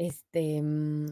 [0.00, 1.08] Este, mm,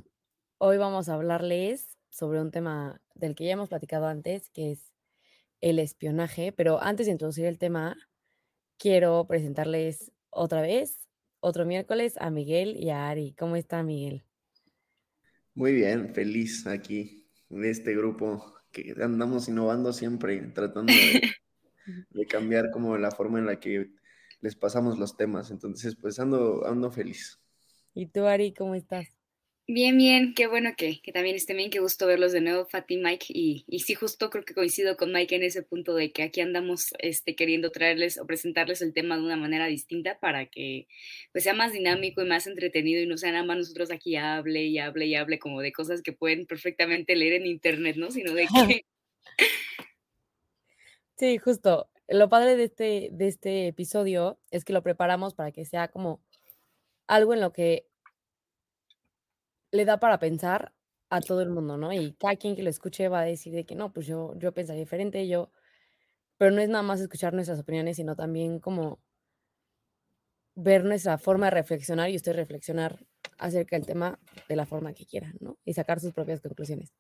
[0.56, 4.95] hoy vamos a hablarles sobre un tema del que ya hemos platicado antes, que es
[5.60, 7.98] el espionaje, pero antes de introducir el tema,
[8.79, 11.07] quiero presentarles otra vez,
[11.40, 13.35] otro miércoles, a Miguel y a Ari.
[13.38, 14.24] ¿Cómo está Miguel?
[15.52, 21.20] Muy bien, feliz aquí en este grupo que andamos innovando siempre, tratando de,
[22.09, 23.91] de cambiar como la forma en la que
[24.41, 25.51] les pasamos los temas.
[25.51, 27.38] Entonces, pues ando, ando feliz.
[27.95, 29.19] ¿Y tú, Ari, cómo estás?
[29.71, 32.97] Bien, bien, qué bueno que, que también estén bien, qué gusto verlos de nuevo, Fati,
[32.97, 36.23] Mike, y, y sí, justo creo que coincido con Mike en ese punto de que
[36.23, 40.89] aquí andamos este, queriendo traerles o presentarles el tema de una manera distinta para que
[41.33, 44.65] pues sea más dinámico y más entretenido y no sea nada más nosotros aquí hable
[44.65, 48.11] y hable y hable como de cosas que pueden perfectamente leer en internet, ¿no?
[48.11, 48.85] Sino de que...
[51.19, 51.91] Sí, justo.
[52.07, 56.23] Lo padre de este, de este episodio es que lo preparamos para que sea como
[57.09, 57.88] algo en lo que
[59.73, 60.73] le da para pensar
[61.10, 61.92] a todo el mundo, ¿no?
[61.92, 64.53] Y cada quien que lo escuche va a decir de que no, pues yo, yo
[64.53, 65.50] pensaría diferente, yo,
[66.36, 69.00] pero no es nada más escuchar nuestras opiniones, sino también como
[70.54, 72.98] ver nuestra forma de reflexionar y usted reflexionar
[73.38, 74.18] acerca del tema
[74.48, 75.56] de la forma que quieran, ¿no?
[75.64, 76.92] Y sacar sus propias conclusiones.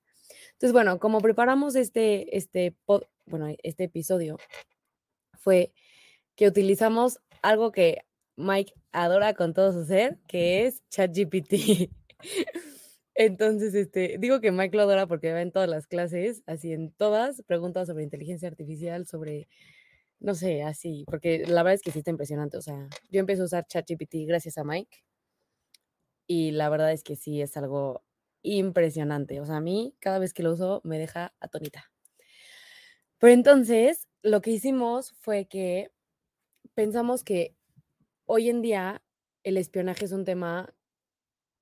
[0.52, 2.76] Entonces, bueno, como preparamos este, este,
[3.26, 4.38] bueno, este episodio,
[5.38, 5.72] fue
[6.36, 8.04] que utilizamos algo que
[8.38, 11.90] Mike adora con todo su ser, que es ChatGPT.
[13.16, 16.92] Entonces, este, digo que Mike lo adora porque va en todas las clases, así en
[16.92, 19.48] todas, preguntas sobre inteligencia artificial, sobre,
[20.20, 22.56] no sé, así, porque la verdad es que sí está impresionante.
[22.56, 24.98] O sea, yo empecé a usar ChatGPT gracias a Mike
[26.28, 28.04] y la verdad es que sí es algo
[28.42, 29.40] impresionante.
[29.40, 31.90] O sea, a mí cada vez que lo uso me deja atónita.
[33.18, 35.90] Pero entonces, lo que hicimos fue que
[36.74, 37.57] pensamos que
[38.28, 39.02] hoy en día
[39.42, 40.74] el espionaje es un tema,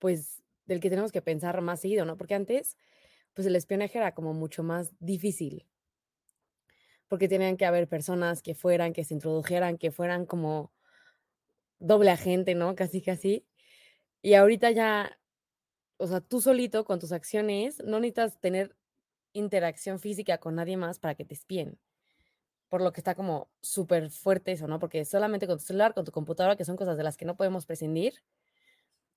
[0.00, 2.16] pues, del que tenemos que pensar más seguido, ¿no?
[2.18, 2.76] Porque antes,
[3.34, 5.66] pues el espionaje era como mucho más difícil,
[7.08, 10.72] porque tenían que haber personas que fueran, que se introdujeran, que fueran como
[11.78, 12.74] doble agente, ¿no?
[12.74, 13.46] Casi, casi.
[14.22, 15.18] Y ahorita ya,
[15.98, 18.76] o sea, tú solito con tus acciones, no necesitas tener
[19.32, 21.78] interacción física con nadie más para que te espíen.
[22.68, 24.78] Por lo que está como súper fuerte eso, ¿no?
[24.78, 27.36] Porque solamente con tu celular, con tu computadora, que son cosas de las que no
[27.36, 28.14] podemos prescindir,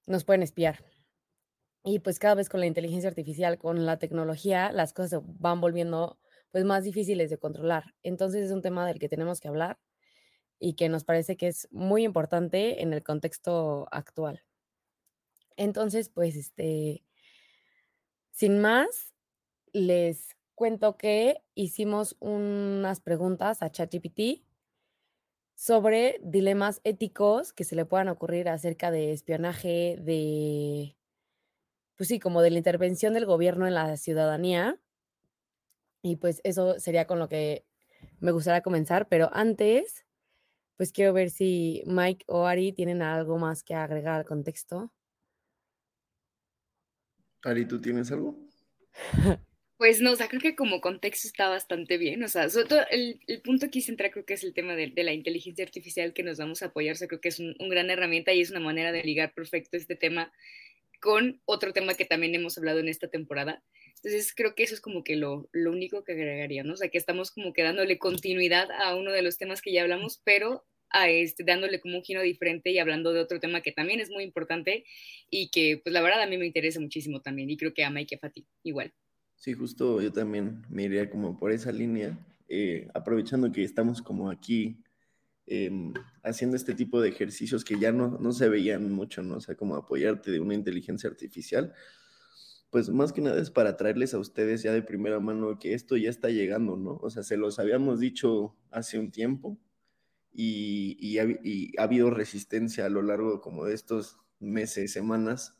[0.06, 0.84] nos pueden espiar.
[1.84, 5.62] Y pues cada vez con la inteligencia artificial, con la tecnología, las cosas se van
[5.62, 6.20] volviendo
[6.52, 7.96] pues más difíciles de controlar.
[8.04, 9.80] Entonces es un tema del que tenemos que hablar
[10.60, 14.44] y que nos parece que es muy importante en el contexto actual.
[15.56, 17.04] Entonces, pues este,
[18.32, 19.14] sin más,
[19.74, 24.44] les cuento que hicimos unas preguntas a ChatGPT
[25.56, 30.98] sobre dilemas éticos que se le puedan ocurrir acerca de espionaje, de,
[31.96, 34.82] pues sí, como de la intervención del gobierno en la ciudadanía.
[36.04, 37.66] Y pues eso sería con lo que
[38.20, 40.06] me gustaría comenzar, pero antes,
[40.76, 44.92] pues quiero ver si Mike o Ari tienen algo más que agregar al contexto.
[47.46, 48.38] Ari, ¿tú tienes algo?
[49.80, 52.82] Pues no, o sea, creo que como contexto está bastante bien, o sea, sobre todo
[52.92, 56.12] el, el punto aquí central creo que es el tema de, de, la inteligencia artificial
[56.14, 58.42] que nos vamos a apoyar, o sea, creo que es un, un, gran herramienta y
[58.42, 60.34] es una manera de ligar perfecto este tema
[61.00, 63.64] con otro tema que también hemos hablado en esta temporada.
[63.96, 66.74] Entonces creo que eso es como que lo, lo único que agregaría, ¿no?
[66.74, 69.84] O sea, que estamos como que dándole continuidad a uno de los temas que ya
[69.84, 73.72] hablamos, pero a este, dándole como un giro diferente y hablando de otro tema que
[73.72, 74.84] también es muy importante
[75.30, 77.90] y que pues la verdad a mí me interesa muchísimo también y creo que a
[77.90, 78.94] Mike y a Fati igual.
[79.40, 82.20] Sí, justo yo también me iría como por esa línea,
[82.50, 84.84] eh, aprovechando que estamos como aquí
[85.48, 85.94] em,
[86.24, 89.38] haciendo este tipo de ejercicios que ya no, no se veían mucho, ¿no?
[89.38, 91.74] O sea, como apoyarte de una inteligencia artificial,
[92.70, 95.96] pues más que nada es para traerles a ustedes ya de primera mano que esto
[95.98, 97.00] ya está llegando, ¿no?
[97.02, 99.58] O sea, se los habíamos dicho hace un tiempo
[100.34, 105.59] y, ha, y ha habido resistencia a lo largo como de estos meses, semanas,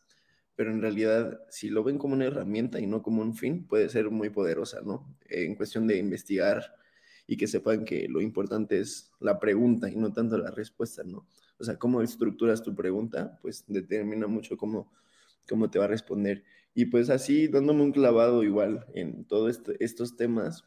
[0.60, 3.88] pero en realidad si lo ven como una herramienta y no como un fin, puede
[3.88, 5.08] ser muy poderosa, ¿no?
[5.30, 6.76] En cuestión de investigar
[7.28, 11.26] y que sepan que lo importante es la pregunta y no tanto la respuesta, ¿no?
[11.60, 14.92] O sea, cómo estructuras tu pregunta, pues determina mucho cómo,
[15.48, 16.44] cómo te va a responder.
[16.74, 20.66] Y pues así, dándome un clavado igual en todos este, estos temas,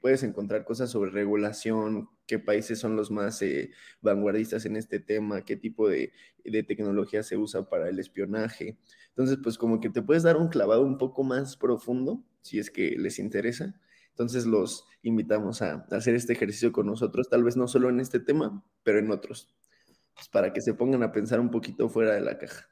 [0.00, 5.44] puedes encontrar cosas sobre regulación, qué países son los más eh, vanguardistas en este tema,
[5.44, 6.12] qué tipo de,
[6.44, 8.76] de, tecnología se usa para el espionaje.
[9.10, 12.70] Entonces, pues como que te puedes dar un clavado un poco más profundo, si es
[12.70, 13.74] que les interesa.
[14.10, 18.20] Entonces los invitamos a, hacer este ejercicio con nosotros, tal vez no solo en este
[18.20, 19.48] tema, pero en otros,
[20.14, 22.68] pues para que se pongan a pensar un poquito fuera de la caja.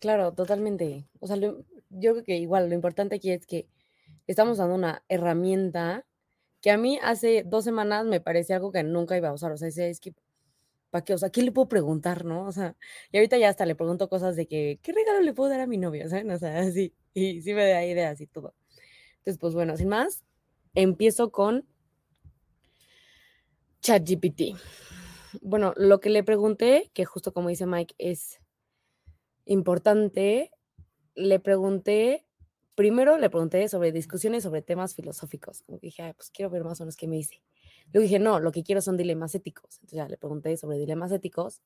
[0.00, 1.06] Claro, totalmente.
[1.20, 3.68] O sea, yo creo que igual lo importante aquí es que
[4.26, 6.04] estamos dando una herramienta
[6.60, 9.52] que a mí hace dos semanas me parecía algo que nunca iba a usar.
[9.52, 10.14] O sea, es que,
[10.92, 11.14] ¿para qué?
[11.14, 12.46] O sea, ¿qué le puedo preguntar, no?
[12.46, 12.76] O sea,
[13.10, 15.66] y ahorita ya hasta le pregunto cosas de que, ¿qué regalo le puedo dar a
[15.66, 16.06] mi novio?
[16.08, 16.30] ¿Saben?
[16.30, 18.54] O sea, así, y sí me da ideas y todo.
[19.18, 20.22] Entonces, pues bueno, sin más,
[20.74, 21.66] empiezo con
[23.80, 24.54] ChatGPT.
[25.40, 28.40] Bueno, lo que le pregunté, que justo como dice Mike, es
[29.46, 30.52] importante,
[31.14, 32.26] le pregunté
[32.74, 35.62] primero le pregunté sobre discusiones sobre temas filosóficos.
[35.62, 37.42] Como que dije, pues quiero ver más o menos qué me dice.
[37.92, 39.76] Luego dije, no, lo que quiero son dilemas éticos.
[39.76, 41.60] Entonces ya le pregunté sobre dilemas éticos.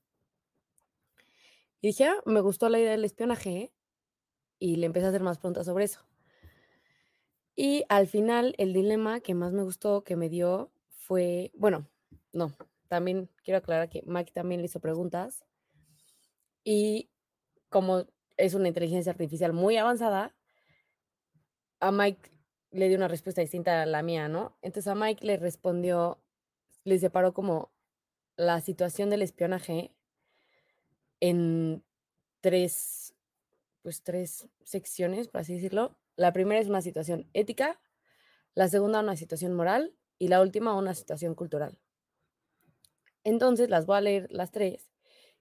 [1.81, 3.73] Y dije, ah, me gustó la idea del espionaje.
[4.59, 6.01] Y le empecé a hacer más preguntas sobre eso.
[7.55, 11.89] Y al final, el dilema que más me gustó que me dio fue, bueno,
[12.33, 12.53] no,
[12.89, 15.45] también quiero aclarar que Mike también le hizo preguntas.
[16.65, 17.11] Y
[17.69, 18.07] como
[18.37, 20.35] es una inteligencia artificial muy avanzada,
[21.81, 22.31] a Mike
[22.71, 24.57] le dio una respuesta distinta a la mía, ¿no?
[24.63, 26.23] Entonces a Mike le respondió,
[26.85, 27.73] le separó como
[28.37, 29.95] la situación del espionaje
[31.21, 31.83] en
[32.41, 33.15] tres,
[33.83, 35.99] pues tres secciones, por así decirlo.
[36.17, 37.81] La primera es una situación ética,
[38.55, 41.79] la segunda una situación moral y la última una situación cultural.
[43.25, 44.91] Entonces las voy a leer las tres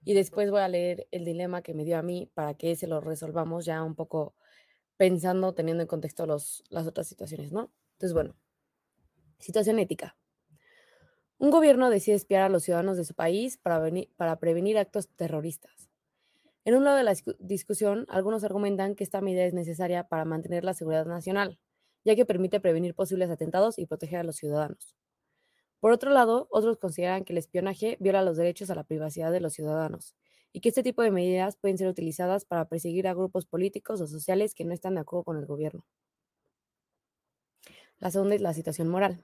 [0.04, 2.86] y después voy a leer el dilema que me dio a mí para que se
[2.86, 4.34] lo resolvamos ya un poco
[4.96, 7.72] pensando, teniendo en contexto los, las otras situaciones, ¿no?
[7.92, 8.36] Entonces, bueno,
[9.38, 10.16] situación ética.
[11.38, 13.82] Un gobierno decide espiar a los ciudadanos de su país para,
[14.16, 15.90] para prevenir actos terroristas.
[16.64, 20.64] En un lado de la discusión, algunos argumentan que esta medida es necesaria para mantener
[20.64, 21.58] la seguridad nacional,
[22.04, 24.96] ya que permite prevenir posibles atentados y proteger a los ciudadanos.
[25.78, 29.40] Por otro lado, otros consideran que el espionaje viola los derechos a la privacidad de
[29.40, 30.16] los ciudadanos
[30.56, 34.06] y que este tipo de medidas pueden ser utilizadas para perseguir a grupos políticos o
[34.06, 35.84] sociales que no están de acuerdo con el gobierno.
[37.98, 39.22] La segunda es la situación moral.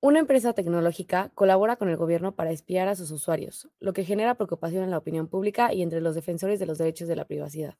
[0.00, 4.36] Una empresa tecnológica colabora con el gobierno para espiar a sus usuarios, lo que genera
[4.36, 7.76] preocupación en la opinión pública y entre los defensores de los derechos de la privacidad.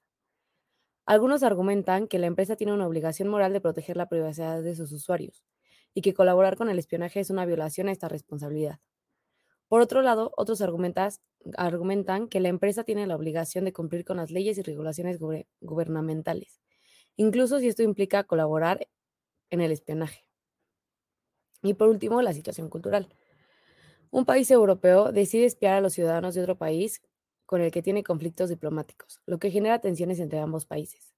[1.07, 4.93] Algunos argumentan que la empresa tiene una obligación moral de proteger la privacidad de sus
[4.93, 5.43] usuarios
[5.95, 8.79] y que colaborar con el espionaje es una violación a esta responsabilidad.
[9.69, 14.31] Por otro lado, otros argumentan que la empresa tiene la obligación de cumplir con las
[14.31, 15.19] leyes y regulaciones
[15.61, 16.61] gubernamentales,
[17.17, 18.89] incluso si esto implica colaborar
[19.51, 20.27] en el espionaje.
[21.63, 23.09] Y por último, la situación cultural.
[24.11, 27.03] Un país europeo decide espiar a los ciudadanos de otro país
[27.47, 31.15] con el que tiene conflictos diplomáticos, lo que genera tensiones entre ambos países.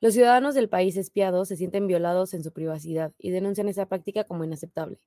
[0.00, 4.24] Los ciudadanos del país espiado se sienten violados en su privacidad y denuncian esa práctica
[4.24, 5.00] como inaceptable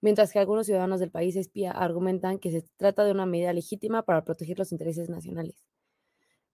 [0.00, 4.04] mientras que algunos ciudadanos del país espía argumentan que se trata de una medida legítima
[4.04, 5.64] para proteger los intereses nacionales.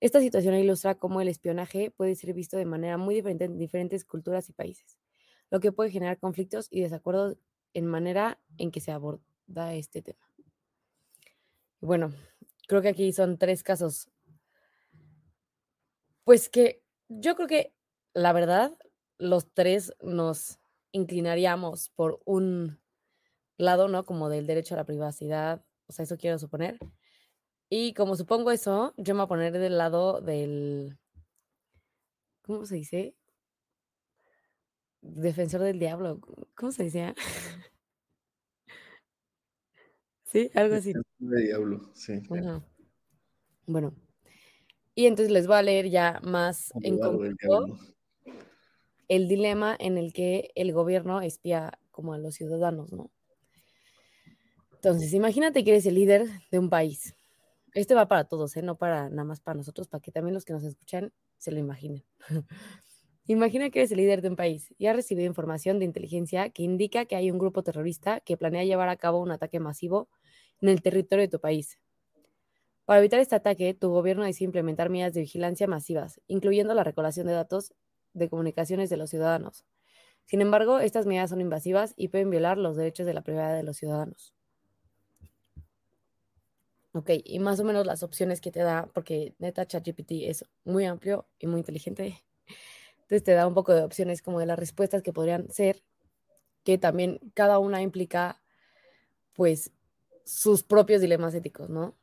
[0.01, 4.05] Esta situación ilustra cómo el espionaje puede ser visto de manera muy diferente en diferentes
[4.05, 4.99] culturas y países,
[5.51, 7.37] lo que puede generar conflictos y desacuerdos
[7.75, 10.27] en manera en que se aborda este tema.
[11.81, 12.13] Bueno,
[12.67, 14.11] creo que aquí son tres casos.
[16.25, 17.75] Pues que yo creo que
[18.15, 18.77] la verdad,
[19.19, 20.59] los tres nos
[20.93, 22.80] inclinaríamos por un
[23.65, 24.05] lado, ¿no?
[24.05, 26.79] Como del derecho a la privacidad, o sea, eso quiero suponer.
[27.69, 30.99] Y como supongo eso, yo me voy a poner del lado del,
[32.43, 33.15] ¿cómo se dice?
[35.03, 36.21] Defensor del diablo,
[36.55, 37.15] ¿cómo se dice?
[40.25, 40.93] sí, algo así.
[41.19, 42.21] Del diablo, sí.
[43.67, 43.95] Bueno,
[44.95, 47.79] y entonces les voy a leer ya más en concreto
[49.09, 53.11] el dilema en el que el gobierno espía como a los ciudadanos, ¿no?
[54.83, 57.15] Entonces, imagínate que eres el líder de un país.
[57.75, 58.63] Este va para todos, ¿eh?
[58.63, 61.59] no para nada más para nosotros, para que también los que nos escuchan se lo
[61.59, 62.03] imaginen.
[63.27, 66.63] Imagina que eres el líder de un país y has recibido información de inteligencia que
[66.63, 70.09] indica que hay un grupo terrorista que planea llevar a cabo un ataque masivo
[70.63, 71.79] en el territorio de tu país.
[72.87, 77.27] Para evitar este ataque, tu gobierno decide implementar medidas de vigilancia masivas, incluyendo la recolección
[77.27, 77.75] de datos
[78.15, 79.67] de comunicaciones de los ciudadanos.
[80.25, 83.63] Sin embargo, estas medidas son invasivas y pueden violar los derechos de la privacidad de
[83.63, 84.35] los ciudadanos.
[86.93, 90.87] Ok, y más o menos las opciones que te da, porque neta ChatGPT es muy
[90.87, 92.21] amplio y muy inteligente.
[93.03, 95.83] Entonces te da un poco de opciones como de las respuestas que podrían ser,
[96.65, 98.43] que también cada una implica
[99.35, 99.73] pues
[100.25, 101.97] sus propios dilemas éticos, ¿no?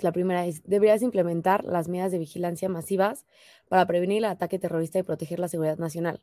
[0.00, 3.26] La primera es, deberías implementar las medidas de vigilancia masivas
[3.68, 6.22] para prevenir el ataque terrorista y proteger la seguridad nacional,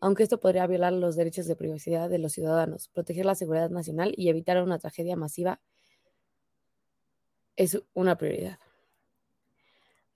[0.00, 4.12] aunque esto podría violar los derechos de privacidad de los ciudadanos, proteger la seguridad nacional
[4.16, 5.60] y evitar una tragedia masiva
[7.56, 8.58] es una prioridad.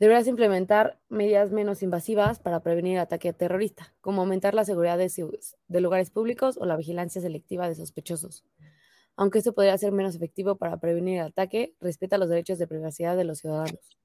[0.01, 5.81] Deberás implementar medidas menos invasivas para prevenir el ataque terrorista, como aumentar la seguridad de,
[5.83, 8.43] lugares públicos o la vigilancia selectiva de sospechosos.
[9.15, 13.15] Aunque esto podría ser menos efectivo para prevenir el ataque, respeta los derechos de privacidad
[13.15, 13.99] de los ciudadanos.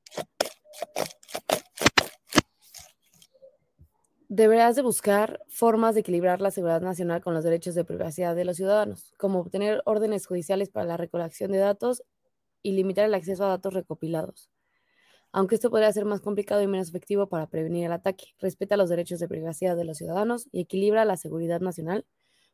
[4.28, 8.44] Deberás de buscar formas de equilibrar la seguridad nacional con los derechos de privacidad de
[8.44, 12.04] los ciudadanos, como obtener órdenes judiciales para la recolección de datos
[12.66, 14.50] y limitar el acceso a datos recopilados.
[15.32, 18.90] Aunque esto podría ser más complicado y menos efectivo para prevenir el ataque, respeta los
[18.90, 22.08] derechos de privacidad de los ciudadanos y equilibra la seguridad nacional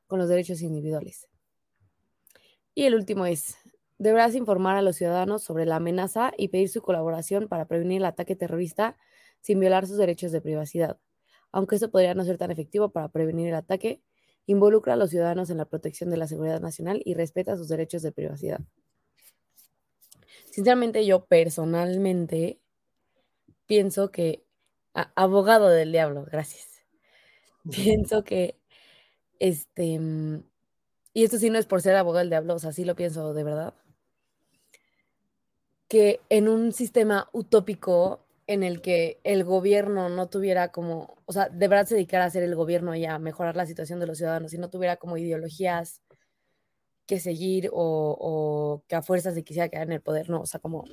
[0.08, 1.30] con los derechos individuales.
[2.76, 3.56] Y el último es,
[4.00, 8.06] deberás informar a los ciudadanos sobre la amenaza y pedir su colaboración para prevenir el
[8.06, 8.98] ataque terrorista
[9.40, 11.00] sin violar sus derechos de privacidad.
[11.54, 14.02] Aunque esto podría no ser tan efectivo para prevenir el ataque,
[14.46, 18.02] involucra a los ciudadanos en la protección de la seguridad nacional y respeta sus derechos
[18.02, 18.60] de privacidad.
[20.52, 22.60] Sinceramente, yo personalmente
[23.70, 24.44] pienso que,
[25.16, 26.68] abogado del diablo, gracias.
[27.72, 28.58] Pienso que,
[29.40, 30.00] este,
[31.14, 33.34] y esto sí no es por ser abogado del diablo, o sea, sí lo pienso
[33.34, 33.74] de verdad,
[35.88, 41.50] que en un sistema utópico en el que el gobierno no tuviera como, o sea,
[41.50, 44.18] de verdad se dedicara a ser el gobierno y a mejorar la situación de los
[44.18, 46.02] ciudadanos y no tuviera como ideologías
[47.06, 50.60] que seguir o, que a fuerzas se quisiera quedar en el poder, no, o sea,
[50.60, 50.86] como,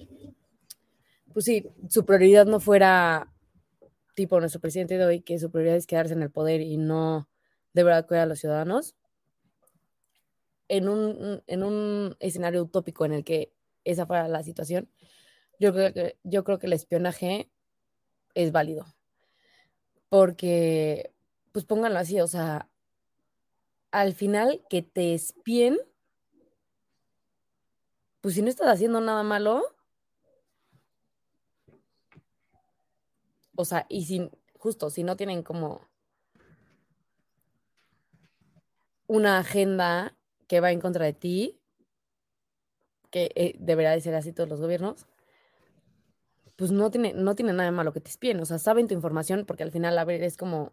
[1.32, 3.32] pues sí, su prioridad no fuera
[4.14, 7.28] tipo nuestro presidente de hoy, que su prioridad es quedarse en el poder y no
[7.72, 8.96] de verdad cuidar a los ciudadanos,
[10.68, 13.52] en un, en un escenario utópico en el que
[13.84, 14.88] esa fuera la situación,
[15.58, 17.50] yo creo que, yo creo que el espionaje
[18.34, 18.86] es válido.
[20.08, 21.12] Porque,
[21.52, 22.68] pues pónganlo así, o sea,
[23.90, 25.78] al final que te espien,
[28.20, 29.62] pues si no estás haciendo nada malo,
[33.54, 35.80] o sea, y sin, justo, si no tienen como
[39.06, 41.60] una agenda que va en contra de ti,
[43.10, 45.06] que eh, deberá de ser así todos los gobiernos,
[46.56, 49.44] pues no tiene, no tiene nada malo que te espien, o sea, saben tu información
[49.46, 50.72] porque al final, a ver, es como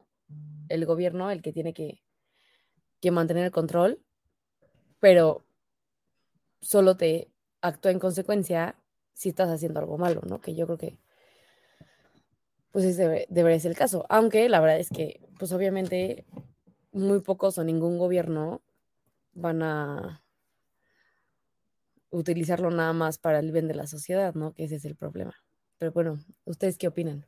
[0.67, 2.01] el gobierno el que tiene que,
[3.01, 4.01] que mantener el control,
[4.99, 5.45] pero
[6.61, 7.29] solo te
[7.67, 8.75] actúa en consecuencia
[9.13, 10.39] si estás haciendo algo malo, ¿no?
[10.39, 10.97] Que yo creo que
[12.71, 16.25] pues ese debería ser el caso, aunque la verdad es que pues obviamente
[16.91, 18.61] muy pocos o ningún gobierno
[19.33, 20.21] van a
[22.09, 24.53] utilizarlo nada más para el bien de la sociedad, ¿no?
[24.53, 25.35] Que ese es el problema.
[25.77, 27.25] Pero bueno, ¿ustedes qué opinan?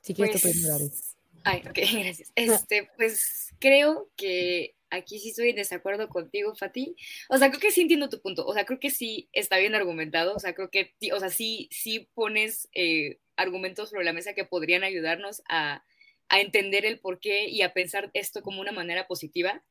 [0.00, 1.16] Si quieres pues...
[1.44, 2.32] Ay, ok, gracias.
[2.34, 6.96] Este, pues creo que aquí sí estoy en desacuerdo contigo, Fati.
[7.28, 8.46] O sea, creo que sí entiendo tu punto.
[8.46, 10.34] O sea, creo que sí está bien argumentado.
[10.34, 14.44] O sea, creo que, o sea, sí, sí pones eh, argumentos sobre la mesa que
[14.44, 15.84] podrían ayudarnos a,
[16.28, 19.62] a entender el por qué y a pensar esto como una manera positiva.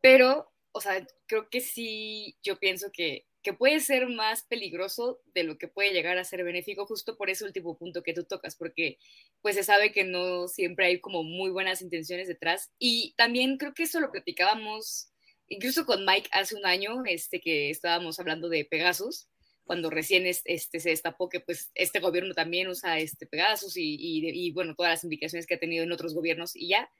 [0.00, 5.44] Pero, o sea, creo que sí, yo pienso que que puede ser más peligroso de
[5.44, 8.56] lo que puede llegar a ser benéfico justo por ese último punto que tú tocas,
[8.56, 8.98] porque
[9.42, 12.72] pues se sabe que no siempre hay como muy buenas intenciones detrás.
[12.78, 15.10] Y también creo que eso lo platicábamos
[15.48, 19.28] incluso con Mike hace un año, este que estábamos hablando de Pegasus,
[19.64, 24.46] cuando recién este, se destapó que pues este gobierno también usa este Pegasus y, y,
[24.46, 26.90] y bueno, todas las indicaciones que ha tenido en otros gobiernos y ya,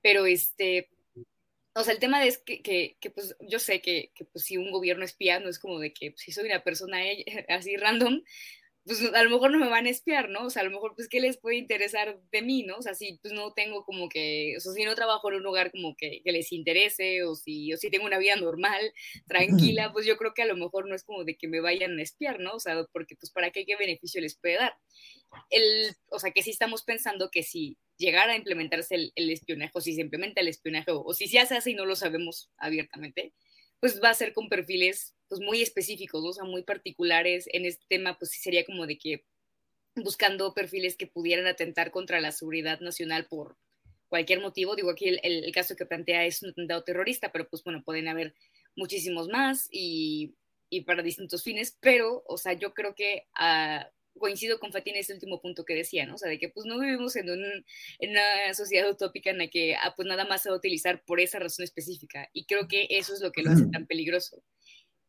[0.00, 0.88] pero este,
[1.74, 4.56] o sea, el tema es que, que, que pues yo sé que, que, pues si
[4.56, 6.98] un gobierno espía no es como de que pues, si soy una persona
[7.48, 8.22] así random,
[8.84, 10.46] pues a lo mejor no me van a espiar, ¿no?
[10.46, 12.76] O sea, a lo mejor, pues, ¿qué les puede interesar de mí, ¿no?
[12.76, 15.42] O sea, si pues no tengo como que, o sea, si no trabajo en un
[15.42, 18.92] lugar como que, que les interese, o si, o si tengo una vida normal,
[19.26, 21.98] tranquila, pues yo creo que a lo mejor no es como de que me vayan
[21.98, 22.54] a espiar, ¿no?
[22.54, 24.74] O sea, porque pues para qué, qué beneficio les puede dar.
[25.50, 29.72] El, o sea, que sí estamos pensando que si llegara a implementarse el, el espionaje,
[29.74, 31.96] o si se implementa el espionaje, o, o si ya se hace y no lo
[31.96, 33.34] sabemos abiertamente,
[33.78, 37.48] pues va a ser con perfiles pues muy específicos, o sea, muy particulares.
[37.52, 39.24] En este tema, pues sí sería como de que
[39.94, 43.56] buscando perfiles que pudieran atentar contra la seguridad nacional por
[44.08, 44.74] cualquier motivo.
[44.74, 48.08] Digo, aquí el, el, caso que plantea es un atentado terrorista, pero pues bueno, pueden
[48.08, 48.34] haber
[48.74, 50.34] muchísimos más y,
[50.68, 53.84] y para distintos fines, pero, o sea, yo creo que uh,
[54.18, 56.16] coincido con Fatina en ese último punto que decía, ¿no?
[56.16, 57.44] O sea, de que pues no vivimos en, un,
[58.00, 61.04] en una sociedad utópica en la que ah, pues nada más se va a utilizar
[61.04, 64.42] por esa razón específica y creo que eso es lo que lo hace tan peligroso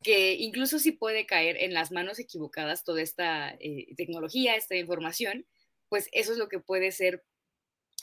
[0.04, 5.46] que incluso si puede caer en las manos equivocadas toda esta eh, tecnología, esta información,
[5.90, 7.24] pues eso es lo que puede ser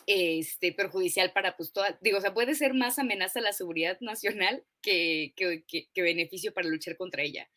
[0.07, 3.99] este, perjudicial para pues toda, digo, o sea, puede ser más amenaza a la seguridad
[4.01, 7.49] nacional que, que, que, que beneficio para luchar contra ella.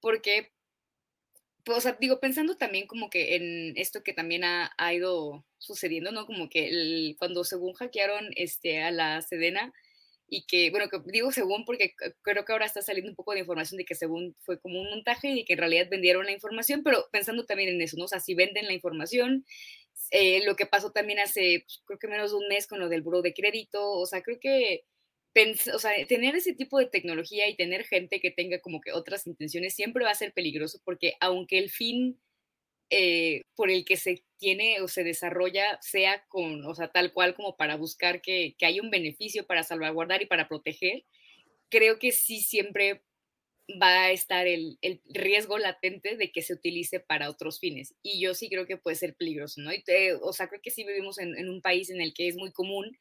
[0.00, 0.52] Porque,
[1.64, 5.44] pues, o sea, digo, pensando también como que en esto que también ha, ha ido
[5.58, 6.26] sucediendo, ¿no?
[6.26, 9.72] Como que el, cuando según hackearon este, a la Sedena,
[10.28, 13.40] y que, bueno, que digo según porque creo que ahora está saliendo un poco de
[13.40, 16.82] información de que según fue como un montaje y que en realidad vendieron la información,
[16.82, 18.04] pero pensando también en eso, ¿no?
[18.04, 19.44] O sea, si venden la información,
[20.10, 22.88] eh, lo que pasó también hace, pues, creo que menos de un mes con lo
[22.88, 24.84] del buro de crédito, o sea, creo que,
[25.74, 29.26] o sea, tener ese tipo de tecnología y tener gente que tenga como que otras
[29.26, 32.18] intenciones siempre va a ser peligroso porque aunque el fin
[32.90, 37.34] eh, por el que se tiene o se desarrolla sea con, o sea, tal cual
[37.34, 41.04] como para buscar que, que haya un beneficio para salvaguardar y para proteger,
[41.68, 43.02] creo que sí siempre
[43.80, 47.94] va a estar el, el, riesgo latente de que se utilice para otros fines.
[48.02, 49.70] Y yo sí creo que puede ser peligroso, ¿no?
[49.84, 52.36] Te, o sea, creo que sí vivimos en, en, un país en el que es
[52.36, 52.96] muy común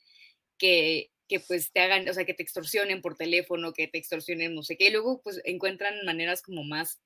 [0.57, 4.55] que, que pues te hagan, o sea, que te extorsionen por teléfono, que te extorsionen
[4.55, 6.99] no sé qué, y luego pues encuentran maneras como más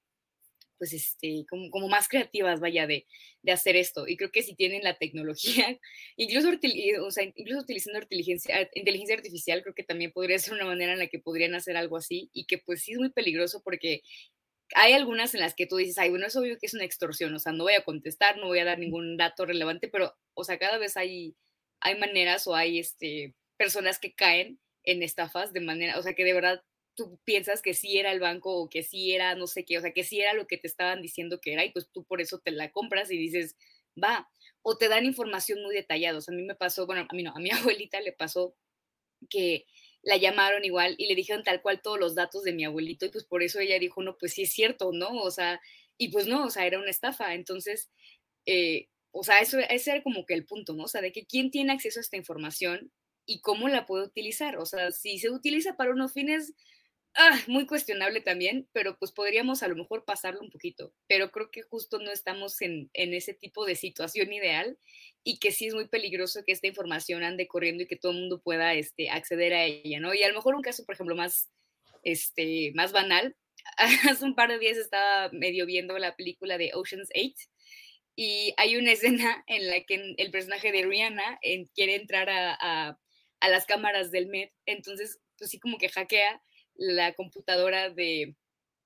[0.82, 3.06] pues, este, como, como más creativas, vaya, de,
[3.44, 4.08] de, hacer esto.
[4.08, 5.78] Y creo que si tienen la tecnología,
[6.18, 6.50] incluso,
[7.06, 10.98] o sea, incluso utilizando inteligencia, inteligencia artificial, creo que también podría ser una manera en
[10.98, 14.02] la que podrían hacer algo así y que pues sí es muy peligroso porque
[14.74, 17.32] hay algunas en las que tú dices, ay, bueno, es obvio que es una extorsión,
[17.36, 20.44] o sea, no voy a contestar, no voy a dar ningún dato relevante, pero, o
[20.44, 21.36] sea, cada vez hay,
[21.80, 26.24] hay maneras o hay este, personas que caen en estafas de manera, o sea, que
[26.24, 26.64] de verdad
[27.02, 29.82] tú piensas que sí era el banco o que sí era no sé qué, o
[29.82, 32.22] sea, que sí era lo que te estaban diciendo que era y pues tú por
[32.22, 33.56] eso te la compras y dices,
[34.02, 34.30] va,
[34.62, 36.18] o te dan información muy detallada.
[36.20, 38.56] O sea, a mí me pasó, bueno, a mí no, a mi abuelita le pasó
[39.30, 39.66] que
[40.04, 43.10] la llamaron igual y le dijeron tal cual todos los datos de mi abuelito y
[43.10, 45.10] pues por eso ella dijo, no, pues sí es cierto, ¿no?
[45.22, 45.62] O sea,
[45.98, 47.34] y pues no, o sea, era una estafa.
[47.34, 47.92] Entonces,
[48.46, 50.84] eh, o sea, eso, ese era como que el punto, ¿no?
[50.84, 52.92] O sea, de que quién tiene acceso a esta información
[53.26, 54.58] y cómo la puede utilizar.
[54.58, 56.54] O sea, si se utiliza para unos fines
[57.16, 61.52] ah, muy cuestionable también, pero pues podríamos a lo mejor pasarlo un poquito, pero creo
[61.52, 64.78] que justo no estamos en, en, ese tipo de situación ideal
[65.24, 68.20] y que sí es muy peligroso que esta información ande corriendo y que todo el
[68.20, 70.14] mundo pueda este, acceder a ella, ¿no?
[70.14, 71.50] Y a lo mejor un caso, por ejemplo, más,
[72.04, 73.36] este, más banal,
[74.10, 77.34] hace un par de días estaba medio viendo la película de Ocean's 8
[78.16, 81.40] y hay una escena en la que el personaje de Rihanna
[81.74, 83.00] quiere entrar a, a,
[83.40, 86.42] a las cámaras del Met, entonces pues sí como que hackea
[86.82, 88.36] la computadora de,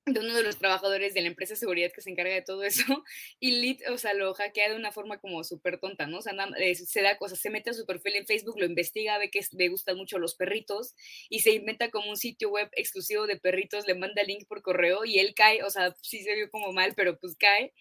[0.05, 2.83] uno de los trabajadores de la empresa de seguridad que se encarga de todo eso
[3.39, 6.17] y Lit, o sea, lo hackea de una forma como súper tonta, ¿no?
[6.17, 6.33] O sea,
[6.73, 9.69] se da cosas, se mete a su perfil en Facebook, lo investiga, ve que le
[9.69, 10.93] gustan mucho los perritos
[11.29, 15.05] y se inventa como un sitio web exclusivo de perritos, le manda link por correo
[15.05, 17.73] y él cae, o sea, sí se vio como mal, pero pues cae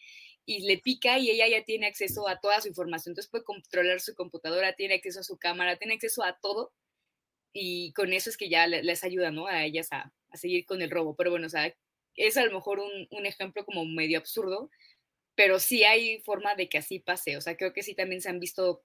[0.46, 4.00] y le pica y ella ya tiene acceso a toda su información, entonces puede controlar
[4.00, 6.72] su computadora, tiene acceso a su cámara, tiene acceso a todo
[7.55, 9.47] y con eso es que ya les ayuda, ¿no?
[9.47, 11.14] A ellas a, a seguir con el robo.
[11.17, 11.73] Pero bueno, o sea,
[12.17, 14.71] es a lo mejor un, un, ejemplo como medio absurdo,
[15.37, 17.37] pero sí hay forma de que así pase.
[17.37, 18.83] O sea, creo que sí también se han visto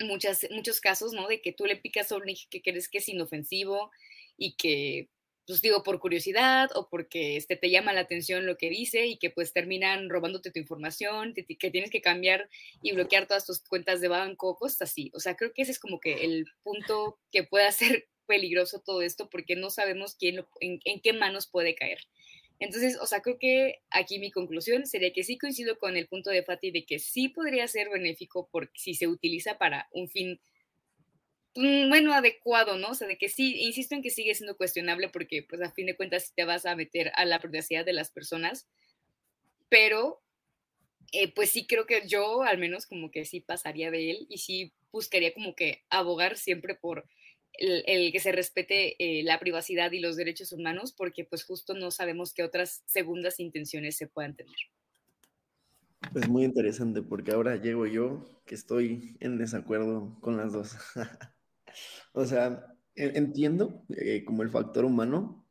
[0.00, 1.28] muchas, muchos casos, ¿no?
[1.28, 3.90] De que tú le picas a un que crees que es inofensivo
[4.38, 5.10] y que
[5.48, 9.16] pues digo, por curiosidad o porque este, te llama la atención lo que dice y
[9.16, 12.50] que pues terminan robándote tu información, que, que tienes que cambiar
[12.82, 15.10] y bloquear todas tus cuentas de banco, cosas así.
[15.14, 19.00] O sea, creo que ese es como que el punto que puede ser peligroso todo
[19.00, 22.00] esto porque no sabemos quién, en, en qué manos puede caer.
[22.58, 26.28] Entonces, o sea, creo que aquí mi conclusión sería que sí coincido con el punto
[26.28, 30.40] de Fati de que sí podría ser benéfico porque si se utiliza para un fin
[31.54, 32.90] bueno, adecuado, ¿no?
[32.90, 35.86] O sea, de que sí, insisto en que sigue siendo cuestionable porque, pues, a fin
[35.86, 38.68] de cuentas, te vas a meter a la privacidad de las personas,
[39.68, 40.22] pero
[41.12, 44.38] eh, pues sí creo que yo al menos como que sí pasaría de él y
[44.38, 47.06] sí buscaría como que abogar siempre por
[47.54, 51.90] el, que se respete eh, la privacidad y los derechos humanos, porque pues justo no
[51.90, 54.54] sabemos qué otras segundas intenciones se puedan tener.
[56.12, 60.76] Pues muy interesante, porque ahora llego yo que estoy en desacuerdo con las dos.
[62.12, 65.46] o sea, entiendo eh, como el factor humano,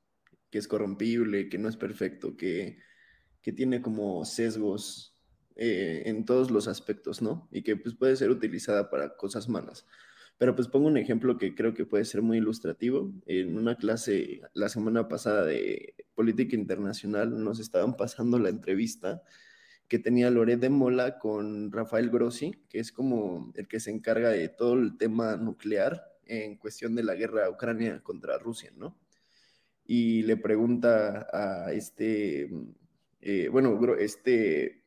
[0.49, 2.79] que es corrompible, que no es perfecto, que,
[3.41, 5.17] que tiene como sesgos
[5.55, 7.47] eh, en todos los aspectos, ¿no?
[7.51, 9.85] Y que pues puede ser utilizada para cosas malas.
[10.37, 13.11] Pero pues pongo un ejemplo que creo que puede ser muy ilustrativo.
[13.25, 19.23] En una clase la semana pasada de política internacional nos estaban pasando la entrevista
[19.87, 24.29] que tenía Loret de Mola con Rafael Grossi, que es como el que se encarga
[24.29, 28.97] de todo el tema nuclear en cuestión de la guerra Ucrania contra Rusia, ¿no?
[29.85, 32.49] Y le pregunta a este,
[33.21, 34.83] eh, bueno, este,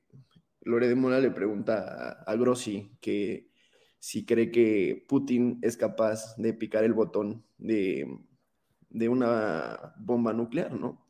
[0.63, 3.51] Loret de Mola le pregunta a, a Grossi que
[4.01, 8.19] si cree que Putin es capaz de picar el botón de,
[9.09, 11.07] una bomba nuclear, ¿no?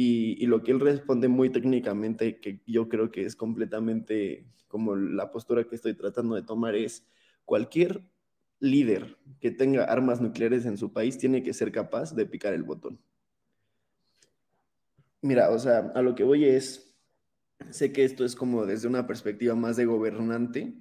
[0.00, 5.32] Y, lo que él responde muy técnicamente, que yo creo que es completamente como la
[5.32, 7.04] postura que estoy tratando de tomar, es
[7.44, 8.04] cualquier
[8.60, 12.62] líder que tenga armas nucleares en su país tiene que ser capaz de picar el
[12.62, 13.00] botón.
[15.20, 16.94] Mira, o sea, a lo que voy es,
[17.70, 20.74] sé que esto es como desde una perspectiva más de gobernante,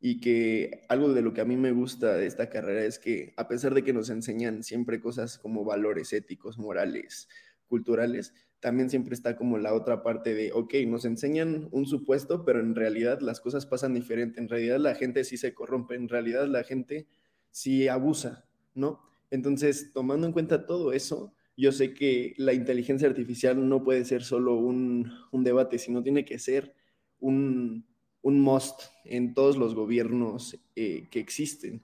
[0.00, 3.34] y que algo de lo que a mí me gusta de esta carrera es que
[3.36, 7.28] a pesar de que nos enseñan siempre cosas como valores éticos, morales,
[7.66, 12.60] culturales, también siempre está como la otra parte de, ok, nos enseñan un supuesto, pero
[12.60, 16.46] en realidad las cosas pasan diferente, en realidad la gente sí se corrompe, en realidad
[16.46, 17.06] la gente
[17.50, 19.00] sí abusa, ¿no?
[19.30, 24.22] Entonces, tomando en cuenta todo eso, yo sé que la inteligencia artificial no puede ser
[24.22, 26.74] solo un, un debate, sino tiene que ser
[27.18, 27.86] un,
[28.22, 31.82] un must en todos los gobiernos eh, que existen.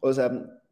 [0.00, 0.62] O sea,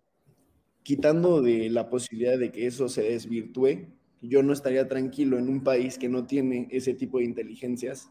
[0.82, 3.88] quitando de la posibilidad de que eso se desvirtúe,
[4.28, 8.10] yo no estaría tranquilo en un país que no tiene ese tipo de inteligencias.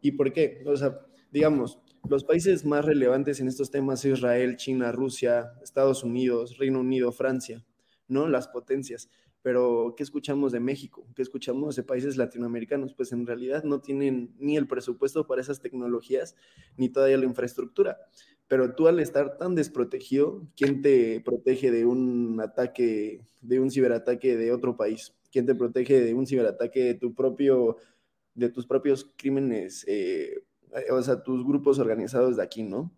[0.00, 0.62] ¿Y por qué?
[0.66, 6.58] O sea, digamos, los países más relevantes en estos temas Israel, China, Rusia, Estados Unidos,
[6.58, 7.64] Reino Unido, Francia,
[8.08, 8.28] ¿no?
[8.28, 9.08] Las potencias
[9.44, 11.06] pero ¿qué escuchamos de México?
[11.14, 12.94] ¿Qué escuchamos de países latinoamericanos?
[12.94, 16.34] Pues en realidad no tienen ni el presupuesto para esas tecnologías,
[16.78, 17.98] ni todavía la infraestructura.
[18.48, 24.34] Pero tú al estar tan desprotegido, ¿quién te protege de un ataque, de un ciberataque
[24.38, 25.12] de otro país?
[25.34, 27.76] ¿Quién te protege de un ciberataque de tu propio,
[28.36, 30.44] de tus propios crímenes, eh,
[30.92, 32.96] o sea, tus grupos organizados de aquí, ¿no?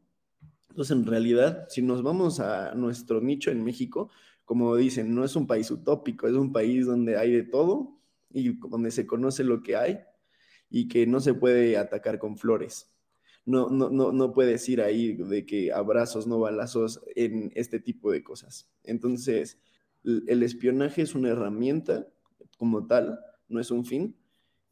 [0.68, 4.10] Entonces, en realidad, si nos vamos a nuestro nicho en México,
[4.44, 7.98] como dicen, no es un país utópico, es un país donde hay de todo
[8.30, 10.00] y donde se conoce lo que hay
[10.68, 12.92] y que no se puede atacar con flores.
[13.46, 18.12] No, no, no, no puedes ir ahí de que abrazos, no balazos en este tipo
[18.12, 18.68] de cosas.
[18.84, 19.58] Entonces,
[20.04, 22.06] el espionaje es una herramienta
[22.58, 23.18] como tal,
[23.48, 24.16] no es un fin.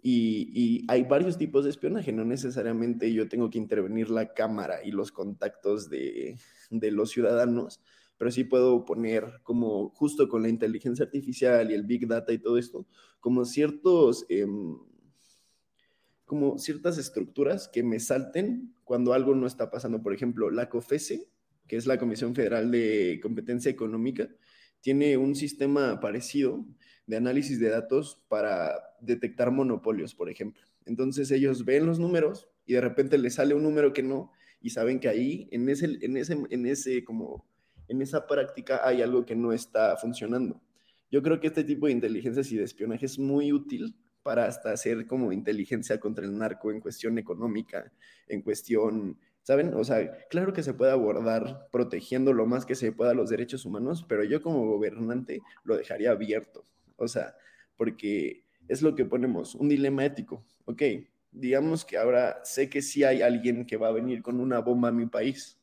[0.02, 4.90] Y, hay varios tipos de espionaje, no necesariamente yo tengo que intervenir la cámara y
[4.90, 6.38] los contactos de,
[6.70, 7.80] de los ciudadanos
[8.16, 12.38] pero sí puedo poner como justo con la inteligencia artificial y el big data y
[12.38, 12.86] todo esto,
[13.20, 14.78] como ciertos, em,
[16.24, 20.02] como ciertas estructuras que me salten cuando algo no está pasando.
[20.02, 21.28] Por ejemplo, la COFESE,
[21.66, 24.28] que es la Comisión Federal de Competencia Económica,
[24.80, 26.64] tiene un sistema parecido
[27.06, 30.62] de análisis de datos para detectar monopolios, por ejemplo.
[30.86, 34.70] Entonces ellos ven los números y de repente les sale un número que no y
[34.70, 37.44] saben que ahí en ese, en ese, en ese como
[37.88, 40.60] en esa práctica hay algo que no está funcionando.
[41.10, 44.72] Yo creo que este tipo de inteligencias y de espionaje es muy útil para hasta
[44.72, 47.92] hacer como inteligencia contra el narco en cuestión económica,
[48.26, 49.74] en cuestión, ¿saben?
[49.74, 53.66] O sea, claro que se puede abordar protegiendo lo más que se pueda los derechos
[53.66, 56.64] humanos, pero yo como gobernante lo dejaría abierto.
[56.96, 57.34] O sea,
[57.76, 60.44] porque es lo que ponemos, un dilema ético.
[60.64, 60.82] Ok,
[61.32, 64.88] digamos que ahora sé que sí hay alguien que va a venir con una bomba
[64.88, 65.58] a mi país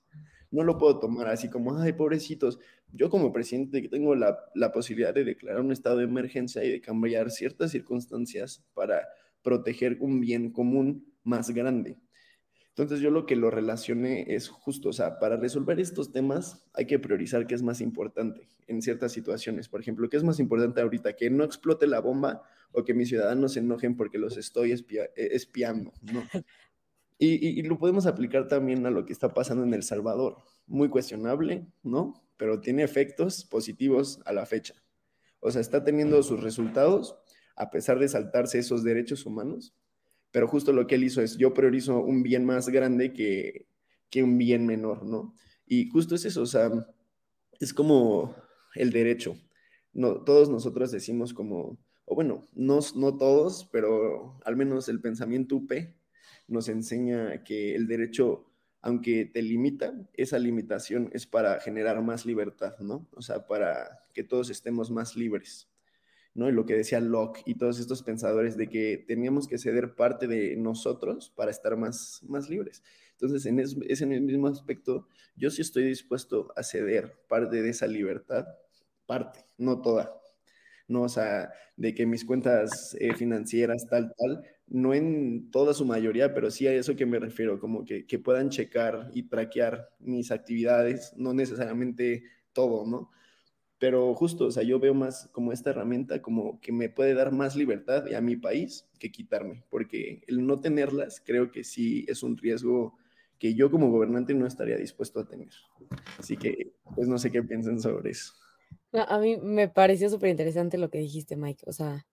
[0.52, 2.60] no lo puedo tomar así como, ay, pobrecitos.
[2.91, 6.82] Yo como presidente tengo la, la posibilidad de declarar un estado de emergencia y de
[6.82, 9.08] cambiar ciertas circunstancias para
[9.41, 11.98] proteger un bien común más grande.
[12.71, 16.88] Entonces yo lo que lo relacioné es justo, o sea, para resolver estos temas hay
[16.88, 19.67] que priorizar qué es más importante en ciertas situaciones.
[19.67, 21.17] Por ejemplo, ¿qué es más importante ahorita?
[21.17, 25.10] Que no explote la bomba o que mis ciudadanos se enojen porque los estoy eh,
[25.15, 26.23] espiando, ¿no?
[27.23, 30.38] Y, lo podemos aplicar también a lo que está pasando en El Salvador.
[30.65, 32.15] Muy cuestionable, ¿no?
[32.36, 34.73] Pero tiene efectos positivos a la fecha.
[35.39, 37.15] O sea, está teniendo sus resultados
[37.55, 39.75] a pesar de saltarse esos derechos humanos,
[40.32, 43.67] pero justo lo que él hizo es, yo priorizo un bien más grande que,
[44.10, 45.36] que un bien menor, ¿no?
[45.65, 46.70] Y justo es eso, o sea,
[47.60, 48.36] es como
[48.76, 49.38] el derecho.
[49.94, 55.58] No, todos nosotros decimos como, o bueno, no, no todos, pero al menos el pensamiento
[55.58, 55.72] UP
[56.48, 58.46] nos enseña que el derecho,
[58.82, 63.08] aunque te limita, esa limitación es para generar más libertad, ¿no?
[63.13, 65.70] O sea, para que todos estemos más libres.
[66.34, 66.50] ¿No?
[66.50, 70.28] Y lo que decía Locke y todos estos pensadores de que teníamos que ceder parte
[70.28, 72.84] de nosotros para estar más, más libres.
[73.13, 77.88] Entonces, en, es, en mismo aspecto, yo sí estoy dispuesto a ceder parte de esa
[77.88, 78.48] libertad,
[79.06, 80.20] parte, no toda,
[80.88, 81.04] ¿no?
[81.04, 86.34] O sea, de que mis cuentas eh, financieras, tal, tal, no en toda su mayoría,
[86.34, 90.32] pero sí a eso que me refiero, como que, que puedan checar y traquear mis
[90.32, 93.12] actividades, no necesariamente todo, ¿no?
[93.82, 97.32] Pero justo, o sea, yo veo más como esta herramienta como que me puede dar
[97.32, 102.22] más libertad a mi país que quitarme, porque el no tenerlas creo que sí es
[102.22, 102.96] un riesgo
[103.39, 105.50] que yo como gobernante no estaría dispuesto a tener.
[106.20, 108.34] Así que, pues no sé qué piensan sobre eso.
[108.94, 111.63] a mí me pareció súper interesante lo que dijiste, Mike.
[111.65, 112.06] O sea,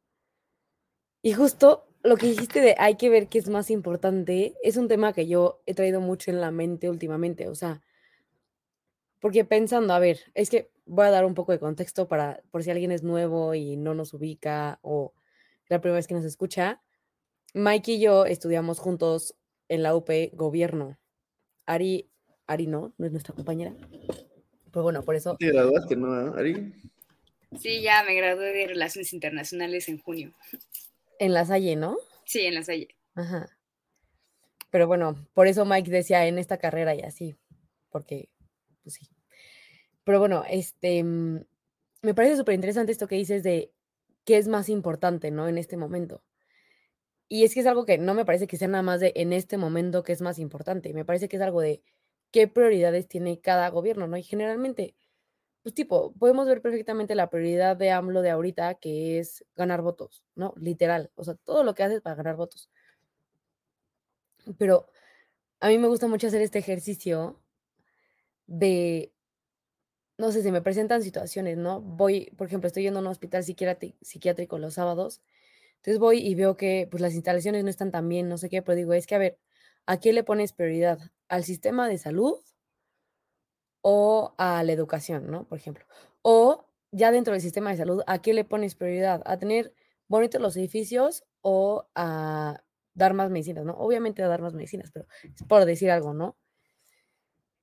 [1.21, 4.89] y justo lo que dijiste de hay que ver qué es más importante es un
[4.89, 7.47] tema que yo he traído mucho en la mente últimamente.
[7.47, 7.83] O sea,
[9.21, 12.63] porque pensando, a ver, es que voy a dar un poco de contexto para, por
[12.63, 15.13] si alguien es nuevo y no nos ubica o
[15.69, 16.83] la primera vez que nos escucha.
[17.55, 19.35] Mike y yo estudiamos juntos
[19.69, 20.99] en la UP Gobierno.
[21.67, 22.11] Ari,
[22.47, 23.75] Ari no, no es nuestra compañera.
[24.71, 25.37] Pero bueno, por eso.
[25.39, 26.73] ¿Te graduaste, no, Ari?
[27.59, 30.33] Sí, ya me gradué de Relaciones Internacionales en junio.
[31.19, 31.97] En La Salle, ¿no?
[32.25, 32.89] Sí, en La Salle.
[33.15, 33.49] Ajá.
[34.71, 37.37] Pero bueno, por eso Mike decía en esta carrera y así,
[37.91, 38.29] porque,
[38.89, 39.09] pues sí.
[40.05, 41.45] Pero bueno, este, mm,
[42.03, 43.73] me parece súper interesante esto que dices de
[44.25, 45.49] qué es más importante, ¿no?
[45.49, 46.23] En este momento.
[47.29, 49.35] Y es que es algo que no me parece que sea nada más de en
[49.35, 50.95] este momento que es más importante.
[50.95, 51.83] Me parece que es algo de
[52.31, 54.17] qué prioridades tiene cada gobierno, ¿no?
[54.17, 54.95] Y generalmente,
[55.63, 60.25] pues tipo, podemos ver perfectamente la prioridad de AMLO de ahorita, que es ganar votos,
[60.35, 60.55] ¿no?
[60.57, 61.11] Literal.
[61.17, 62.71] O sea, todo lo que hace es para ganar votos.
[64.59, 64.87] Pero
[65.61, 67.41] a mí me gusta mucho hacer este ejercicio
[68.49, 69.13] de
[70.19, 71.81] no sé, se me presentan situaciones, ¿no?
[71.81, 75.23] Voy, por ejemplo, estoy yendo a un hospital psiquiátrico los sábados,
[75.77, 78.61] entonces voy y veo que pues las instalaciones no están tan bien, no sé qué,
[78.63, 79.39] pero digo, es que a ver,
[79.87, 80.99] ¿a qué le pones prioridad?
[81.29, 82.41] ¿Al sistema de salud
[83.83, 85.47] o a la educación, ¿no?
[85.47, 85.85] Por ejemplo.
[86.23, 89.23] O ya dentro del sistema de salud, ¿a qué le pones prioridad?
[89.25, 89.73] ¿A tener
[90.09, 92.63] bonitos los edificios o a
[92.95, 93.75] dar más medicinas, ¿no?
[93.75, 96.37] Obviamente a dar más medicinas, pero es por decir algo, ¿no?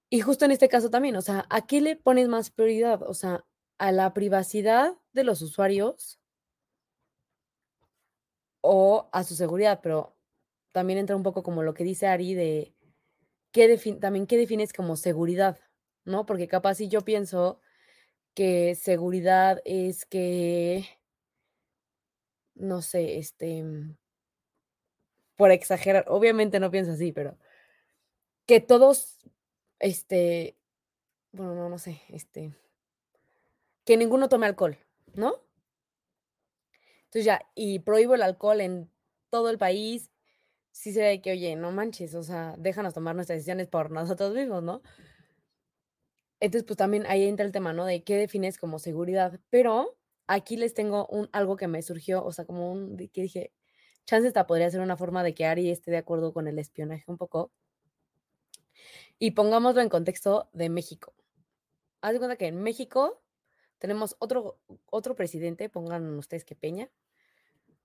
[0.10, 3.02] Y justo en este caso también, o sea, ¿a qué le pones más prioridad?
[3.04, 3.44] O sea,
[3.80, 6.20] ¿a la privacidad de los usuarios
[8.62, 9.80] o a su seguridad?
[9.82, 10.15] Pero
[10.72, 12.74] también entra un poco como lo que dice Ari de
[13.52, 15.60] qué también qué defines como seguridad,
[16.06, 16.26] ¿no?
[16.26, 17.62] Porque capaz si yo pienso
[18.36, 20.86] que seguridad es que,
[22.56, 23.63] no sé, este,
[25.38, 27.38] por exagerar, obviamente no pienso así, pero
[28.46, 29.18] que todos
[29.80, 30.58] este,
[31.32, 32.54] bueno, no, no sé, este,
[33.86, 34.78] que ninguno tome alcohol,
[35.14, 35.36] ¿no?
[37.06, 38.92] Entonces ya, y prohíbo el alcohol en
[39.30, 40.12] todo el país,
[40.72, 44.34] sí se ve que, oye, no manches, o sea, déjanos tomar nuestras decisiones por nosotros
[44.34, 44.82] mismos, ¿no?
[46.42, 47.86] Entonces, pues también ahí entra el tema, ¿no?
[47.86, 49.40] De qué defines como seguridad.
[49.50, 53.54] Pero aquí les tengo un, algo que me surgió, o sea, como un, que dije,
[54.06, 57.06] chance esta podría ser una forma de que Ari esté de acuerdo con el espionaje
[57.08, 57.52] un poco.
[59.19, 61.13] Y pongámoslo en contexto de México.
[62.02, 63.21] Haz de cuenta que en México
[63.80, 66.89] tenemos otro, otro presidente, pongan ustedes que Peña,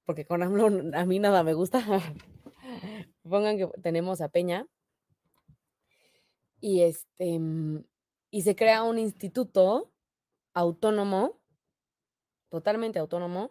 [0.04, 1.84] porque con AMLO a mí nada me gusta.
[3.22, 4.66] Pongan que tenemos a Peña.
[6.60, 7.84] Y este mm,
[8.30, 9.90] y se crea un instituto
[10.54, 11.40] autónomo,
[12.48, 13.50] totalmente autónomo,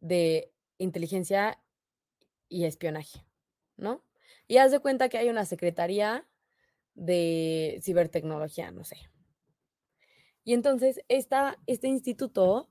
[0.00, 1.62] de inteligencia
[2.48, 3.24] y espionaje,
[3.76, 4.04] ¿no?
[4.46, 6.26] Y haz de cuenta que hay una secretaría
[6.94, 8.96] de cibertecnología, no sé.
[10.44, 12.70] Y entonces esta, este instituto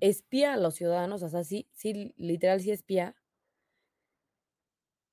[0.00, 3.16] espía a los ciudadanos, o sea, sí, sí, literal sí espía,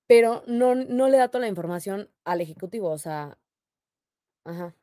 [0.08, 3.38] pero no, no le da toda la información al ejecutivo, o sea,
[4.44, 4.76] ajá,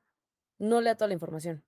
[0.59, 1.65] no le da toda la información.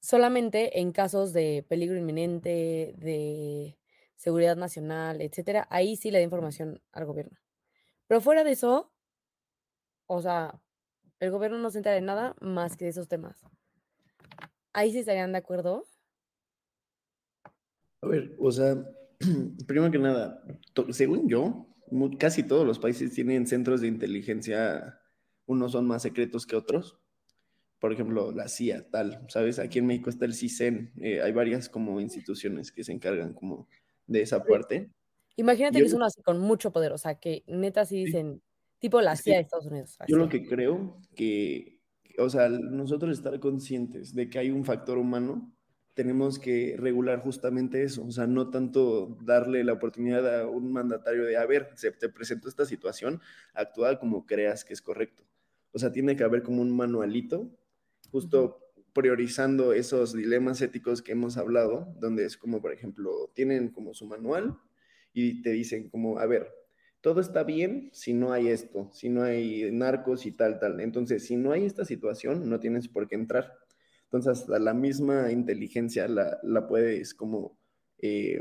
[0.00, 3.78] Solamente en casos de peligro inminente, de
[4.16, 7.38] seguridad nacional, etcétera, ahí sí le da información al gobierno.
[8.08, 8.91] Pero fuera de eso,
[10.14, 10.60] o sea,
[11.20, 13.40] el gobierno no se entera de nada más que de esos temas.
[14.72, 15.84] Ahí sí estarían de acuerdo.
[18.00, 18.84] A ver, o sea,
[19.66, 20.42] primero que nada,
[20.90, 21.66] según yo,
[22.18, 25.00] casi todos los países tienen centros de inteligencia,
[25.46, 26.98] unos son más secretos que otros.
[27.78, 29.58] Por ejemplo, la CIA, tal, ¿sabes?
[29.58, 33.68] Aquí en México está el CISEN, eh, hay varias como instituciones que se encargan como
[34.06, 34.90] de esa parte.
[35.36, 38.42] Imagínate que es uno así con mucho poder, o sea, que neta sí dicen,
[38.82, 39.96] tipo la CIA de Estados Unidos.
[40.08, 41.78] Yo lo que creo que,
[42.18, 45.54] o sea, nosotros estar conscientes de que hay un factor humano
[45.94, 51.24] tenemos que regular justamente eso, o sea, no tanto darle la oportunidad a un mandatario
[51.24, 53.20] de, a ver, se te presentó esta situación,
[53.54, 55.22] actúa como creas que es correcto.
[55.70, 57.50] O sea, tiene que haber como un manualito,
[58.10, 63.94] justo priorizando esos dilemas éticos que hemos hablado, donde es como, por ejemplo, tienen como
[63.94, 64.58] su manual
[65.12, 66.50] y te dicen como, a ver,
[67.02, 70.80] todo está bien si no hay esto, si no hay narcos y tal, tal.
[70.80, 73.52] Entonces, si no hay esta situación, no tienes por qué entrar.
[74.04, 77.58] Entonces, la misma inteligencia la, puedes como
[77.98, 78.40] eh,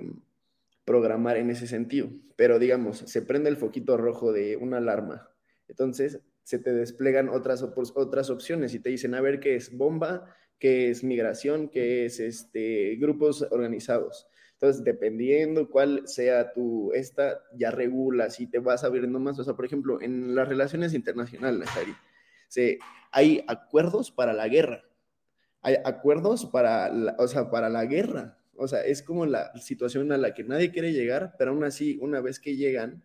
[0.85, 2.09] programar en ese sentido.
[2.35, 5.29] Pero digamos, se prende el foquito rojo de una alarma.
[5.67, 10.35] Entonces, se te desplegan otras, otras opciones y te dicen, a ver, ¿qué es bomba?
[10.61, 11.67] ¿Qué es migración?
[11.67, 14.27] ¿Qué es este, grupos organizados?
[14.53, 19.37] Entonces, dependiendo cuál sea tu, esta, ya regulas y te vas abriendo más.
[19.39, 21.67] O sea, por ejemplo, en las relaciones internacionales,
[22.47, 22.79] se,
[23.11, 24.85] hay acuerdos para la guerra
[25.61, 28.37] hay acuerdos para la, o sea, para la guerra.
[28.55, 31.97] O sea, es como la situación a la que nadie quiere llegar, pero aún así,
[32.01, 33.03] una vez que llegan,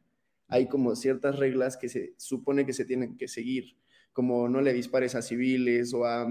[0.48, 3.76] hay como ciertas reglas que se supone que se tienen que seguir,
[4.16, 6.26] como no le dispares a civiles o a,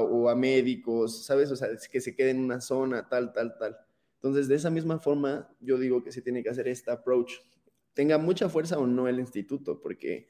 [0.00, 1.50] o a médicos, ¿sabes?
[1.50, 3.76] O sea, que se quede en una zona, tal, tal, tal.
[4.14, 7.32] Entonces, de esa misma forma, yo digo que se tiene que hacer esta approach.
[7.92, 10.26] Tenga mucha fuerza o no el instituto, porque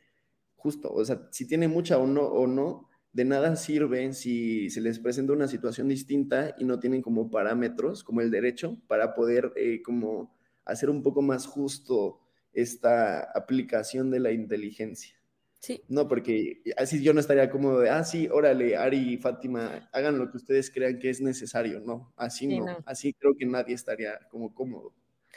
[0.57, 4.81] justo, o sea, si tiene mucha o no, o no, de nada sirve si se
[4.81, 9.53] les presenta una situación distinta y no tienen como parámetros, como el derecho, para poder
[9.55, 12.19] eh, como hacer un poco más justo
[12.53, 15.18] esta aplicación de la inteligencia.
[15.61, 15.83] Sí.
[15.89, 20.19] No, porque así yo no estaría cómodo de, ah, sí, órale, Ari y Fátima, hagan
[20.19, 22.79] lo que ustedes crean que es necesario, no, así no.
[22.87, 24.95] así creo que nadie estaría como cómodo.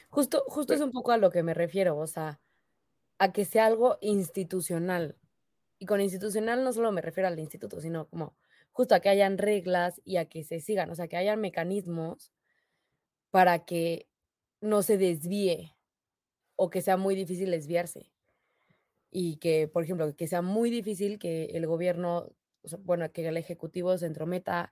[0.10, 2.40] Justo, justo es un poco a lo que me refiero, o sea,
[3.18, 5.18] a que sea algo institucional,
[5.80, 8.36] y con institucional no solo me refiero al instituto, sino como
[8.72, 12.32] justo a que hayan reglas y a que se sigan, o sea, que hayan mecanismos
[13.32, 14.08] para que
[14.62, 15.76] no se desvíe
[16.56, 18.12] o que sea muy difícil desviarse.
[19.12, 22.32] Y que, por ejemplo, que sea muy difícil que el gobierno,
[22.80, 24.72] bueno, que el ejecutivo se entrometa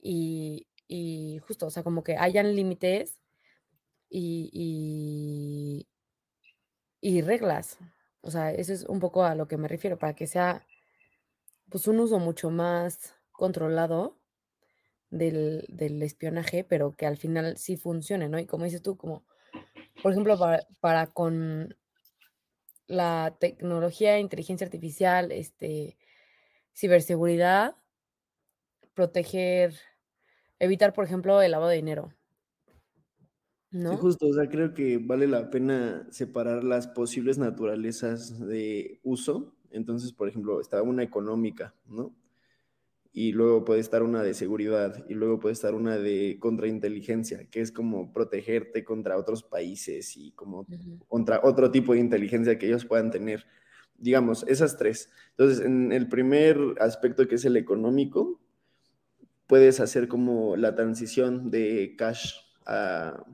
[0.00, 3.20] y, y justo, o sea, como que hayan límites
[4.08, 5.86] y,
[7.00, 7.78] y, reglas.
[8.22, 10.66] O sea, eso es un poco a lo que me refiero, para que sea
[11.68, 14.18] pues un uso mucho más controlado
[15.10, 15.66] del,
[16.02, 18.38] espionaje, pero que al final sí funcione, ¿no?
[18.38, 19.24] Y como dices tú, como,
[20.02, 21.76] por ejemplo, para, para con
[22.88, 25.98] la tecnología, inteligencia artificial, este,
[26.74, 27.76] ciberseguridad,
[28.94, 29.74] proteger,
[30.58, 32.12] evitar, por ejemplo, el lavado de dinero.
[33.84, 39.54] Sí, justo, o sea, creo que vale la pena separar las posibles naturalezas de uso.
[39.70, 42.14] Entonces, por ejemplo, está una económica, ¿no?
[43.12, 47.60] Y luego puede estar una de seguridad, y luego puede estar una de contrainteligencia, que
[47.60, 50.66] es como protegerte contra otros países y como
[51.08, 53.46] contra otro tipo de inteligencia que ellos puedan tener.
[53.96, 55.10] Digamos, esas tres.
[55.30, 58.40] Entonces, en el primer aspecto que es el económico,
[59.48, 62.34] puedes hacer como la transición de cash
[62.66, 63.24] a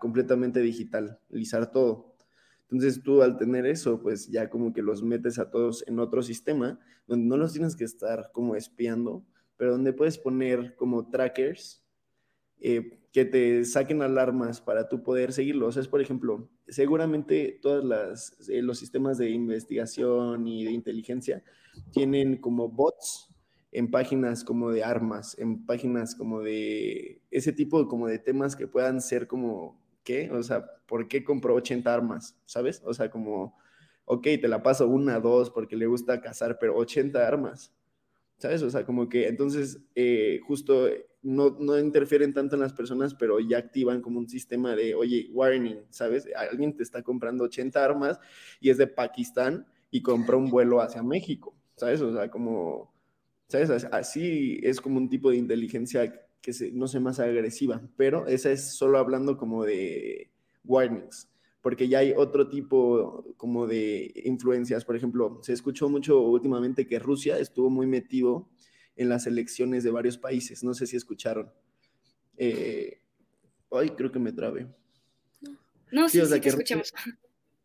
[0.00, 2.11] completamente digitalizar todo.
[2.72, 6.22] Entonces tú al tener eso, pues ya como que los metes a todos en otro
[6.22, 9.26] sistema donde no los tienes que estar como espiando,
[9.58, 11.84] pero donde puedes poner como trackers
[12.60, 15.76] eh, que te saquen alarmas para tú poder seguirlos.
[15.76, 21.44] Es, por ejemplo, seguramente todos eh, los sistemas de investigación y de inteligencia
[21.90, 23.28] tienen como bots
[23.70, 28.66] en páginas como de armas, en páginas como de ese tipo como de temas que
[28.66, 30.30] puedan ser como, ¿qué?
[30.30, 32.36] O sea, ¿por qué compró 80 armas?
[32.46, 32.82] ¿Sabes?
[32.84, 33.56] O sea, como,
[34.04, 37.72] ok, te la paso una, dos, porque le gusta cazar, pero 80 armas,
[38.38, 38.62] ¿sabes?
[38.62, 40.88] O sea, como que entonces eh, justo
[41.22, 45.28] no, no interfieren tanto en las personas, pero ya activan como un sistema de, oye,
[45.32, 46.28] warning, ¿sabes?
[46.36, 48.18] Alguien te está comprando 80 armas
[48.60, 52.00] y es de Pakistán y compró un vuelo hacia México, ¿sabes?
[52.00, 52.92] O sea, como
[53.52, 53.84] ¿Sabes?
[53.92, 56.10] Así es como un tipo de inteligencia
[56.42, 60.30] que se, no sé, más agresiva, pero esa es solo hablando como de
[60.64, 61.30] warnings,
[61.62, 64.84] porque ya hay otro tipo como de influencias.
[64.84, 68.48] Por ejemplo, se escuchó mucho últimamente que Rusia estuvo muy metido
[68.96, 70.64] en las elecciones de varios países.
[70.64, 71.50] No sé si escucharon.
[72.36, 72.98] Eh,
[73.70, 74.66] ay, creo que me trabe.
[75.92, 76.92] No, sí, sí, te escuchamos.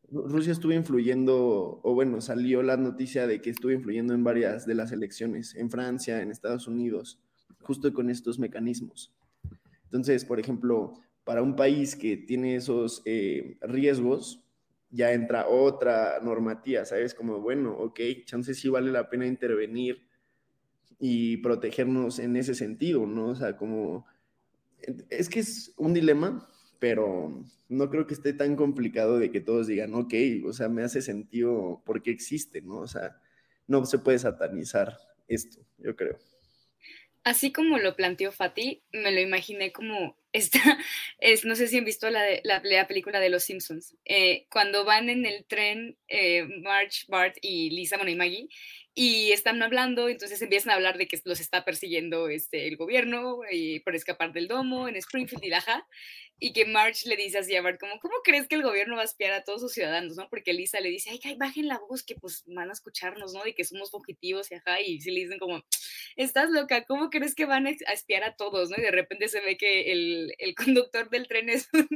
[0.10, 4.76] Rusia estuvo influyendo, o bueno, salió la noticia de que estuvo influyendo en varias de
[4.76, 7.20] las elecciones, en Francia, en Estados Unidos,
[7.68, 9.14] justo con estos mecanismos.
[9.84, 10.94] Entonces, por ejemplo,
[11.24, 14.42] para un país que tiene esos eh, riesgos,
[14.90, 17.14] ya entra otra normativa, ¿sabes?
[17.14, 20.08] Como, bueno, ok, chances sí vale la pena intervenir
[21.00, 23.28] y protegernos en ese sentido, ¿no?
[23.28, 24.06] O sea, como,
[25.10, 26.50] es que es un dilema,
[26.80, 30.14] pero no creo que esté tan complicado de que todos digan, ok,
[30.46, 32.78] o sea, me hace sentido porque existe, ¿no?
[32.78, 33.20] O sea,
[33.68, 34.98] no se puede satanizar
[35.28, 36.18] esto, yo creo.
[37.28, 40.60] Así como lo planteó Fati, me lo imaginé como esta,
[41.20, 44.86] es, no sé si han visto la, la, la película de Los Simpsons, eh, cuando
[44.86, 48.48] van en el tren eh, Marge, Bart y Lisa, bueno, y Maggie,
[48.94, 53.42] y están hablando, entonces empiezan a hablar de que los está persiguiendo este, el gobierno
[53.52, 55.86] y por escapar del domo en Springfield y Laja,
[56.40, 59.02] y que Marge le dice así a Bart, como, ¿cómo crees que el gobierno va
[59.02, 60.30] a espiar a todos sus ciudadanos, no?
[60.30, 63.44] Porque Lisa le dice, ay, bajen la voz, que pues van a escucharnos, ¿no?
[63.44, 65.64] De que somos fugitivos y ajá, y si le dicen como,
[66.16, 68.78] estás loca, ¿cómo crees que van a espiar a todos, no?
[68.78, 71.88] Y de repente se ve que el, el conductor del tren es un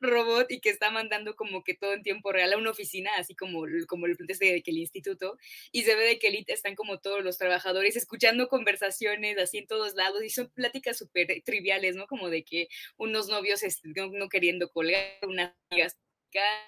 [0.00, 3.34] robot y que está mandando como que todo en tiempo real a una oficina, así
[3.34, 5.36] como, como el de que el instituto,
[5.70, 9.66] y se ve de que el están como todos los trabajadores escuchando conversaciones así en
[9.66, 12.06] todos lados y son pláticas súper triviales, ¿no?
[12.06, 15.96] Como de que unos novios no, queriendo colgar, unas amigas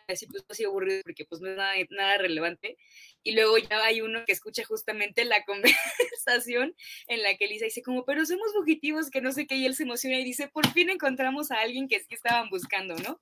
[0.09, 2.77] así pues así aburrido porque pues no es nada, nada, relevante.
[3.23, 6.75] Y luego ya hay uno que escucha justamente la conversación
[7.07, 9.75] en la que Lisa dice como, pero somos fugitivos, que no sé qué, y él
[9.75, 13.21] se emociona y dice, por fin encontramos a alguien que es que estaban buscando, ¿no?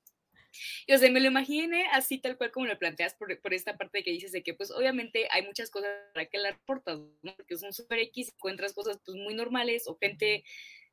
[0.86, 3.78] Y o sea, me lo imaginé así tal cual como lo planteas por, por, esta
[3.78, 7.34] parte que dices de que pues obviamente hay muchas cosas para que las reportas, ¿no?
[7.36, 10.45] Porque son súper X, encuentras cosas pues muy normales o gente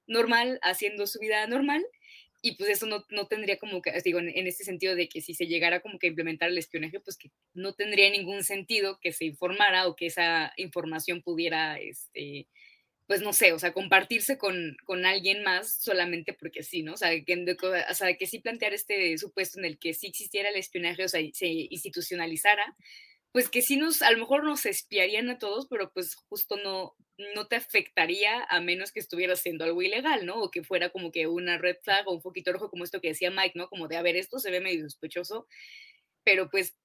[0.07, 1.85] normal haciendo su vida normal
[2.41, 5.33] y pues eso no, no tendría como que, digo, en, este sentido de que si
[5.33, 9.11] se llegara como que a implementar el espionaje, pues que no tendría ningún sentido que
[9.11, 12.47] se informara o que esa información pudiera, este,
[13.07, 16.93] pues no sé, o sea, compartirse con, con alguien más solamente porque sí, ¿no?
[16.93, 17.57] O sea, que,
[17.89, 21.09] o sea, que sí plantear este supuesto en el que sí existiera el espionaje, o
[21.09, 22.77] sea, se institucionalizara,
[23.31, 26.95] pues que sí nos, a lo mejor nos espiarían a todos, pero pues justo no,
[27.35, 30.41] no te afectaría a menos que estuvieras haciendo algo ilegal, ¿no?
[30.41, 33.09] O que fuera como que una red flag o un poquito rojo, como esto que
[33.09, 33.69] decía Mike, ¿no?
[33.69, 35.47] Como de, a ver, esto se ve medio sospechoso,
[36.23, 36.75] pero pues,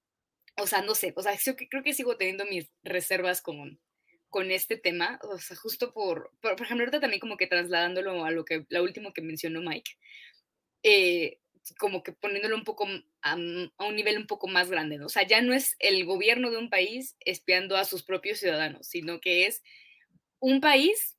[0.57, 3.80] o sea, no sé, o sea, yo creo que sigo teniendo mis reservas con,
[4.28, 8.30] con este tema, o sea, justo por, por, ejemplo, ahorita también como que trasladándolo a
[8.30, 9.92] lo que, la última que mencionó Mike,
[10.82, 11.38] eh,
[11.79, 12.87] como que poniéndolo un poco
[13.23, 15.07] a, un nivel un poco más grande, ¿no?
[15.07, 18.87] O sea, ya no es el gobierno de un país espiando a sus propios ciudadanos,
[18.87, 19.62] sino que es
[20.41, 21.17] un país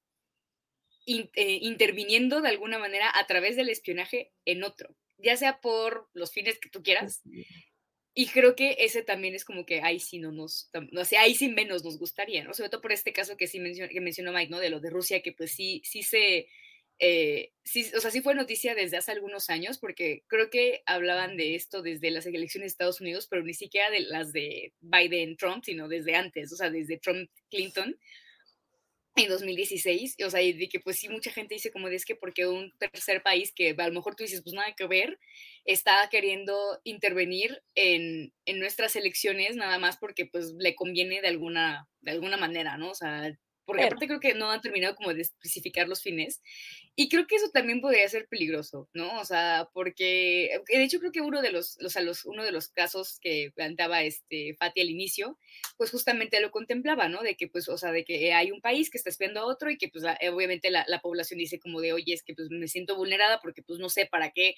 [1.07, 6.31] eh, interviniendo de alguna manera a través del espionaje en otro, ya sea por los
[6.31, 7.23] fines que tú quieras,
[8.17, 11.35] y creo que ese también es como que ahí sí no nos, no sé, ahí
[11.35, 12.53] sí menos nos gustaría, ¿no?
[12.53, 14.59] Sobre todo por este caso que sí mencionó, que mencionó Mike, ¿no?
[14.59, 16.47] De lo de Rusia, que pues sí, sí se,
[16.99, 21.37] eh, sí, o sea, sí fue noticia desde hace algunos años, porque creo que hablaban
[21.37, 25.63] de esto desde las elecciones de Estados Unidos, pero ni siquiera de las de Biden-Trump,
[25.65, 27.97] sino desde antes, o sea, desde Trump-Clinton,
[29.17, 32.05] en 2016, o sea, y de que pues sí, mucha gente dice como de es
[32.05, 35.17] que porque un tercer país que a lo mejor tú dices, pues nada que ver,
[35.63, 41.87] está queriendo intervenir en, en nuestras elecciones nada más porque pues le conviene de alguna,
[42.01, 42.91] de alguna manera, ¿no?
[42.91, 46.41] O sea, porque aparte creo que no han terminado como de especificar los fines.
[46.95, 49.19] Y creo que eso también podría ser peligroso, ¿no?
[49.19, 52.69] O sea, porque de hecho creo que uno de los, los, los, uno de los
[52.69, 55.37] casos que planteaba este Fati al inicio,
[55.77, 57.21] pues justamente lo contemplaba, ¿no?
[57.21, 59.69] De que pues, o sea, de que hay un país que está espiando a otro
[59.69, 62.67] y que pues obviamente la, la población dice como de, oye, es que pues me
[62.67, 64.55] siento vulnerada porque pues no sé para qué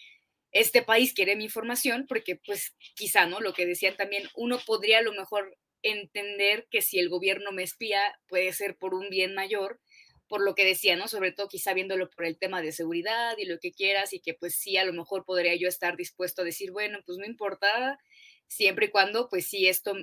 [0.51, 3.39] este país quiere mi información, porque pues quizá, ¿no?
[3.39, 7.64] Lo que decían también, uno podría a lo mejor entender que si el gobierno me
[7.64, 9.80] espía puede ser por un bien mayor,
[10.28, 11.08] por lo que decía, ¿no?
[11.08, 14.34] Sobre todo quizá viéndolo por el tema de seguridad y lo que quieras y que
[14.34, 18.00] pues sí, a lo mejor podría yo estar dispuesto a decir, bueno, pues no importa,
[18.48, 19.94] siempre y cuando, pues sí, esto,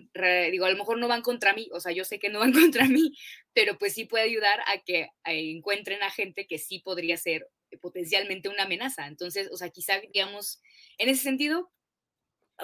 [0.50, 2.52] digo, a lo mejor no van contra mí, o sea, yo sé que no van
[2.52, 3.14] contra mí,
[3.52, 7.48] pero pues sí puede ayudar a que encuentren a gente que sí podría ser
[7.80, 9.06] potencialmente una amenaza.
[9.06, 10.60] Entonces, o sea, quizá, digamos,
[10.98, 11.72] en ese sentido,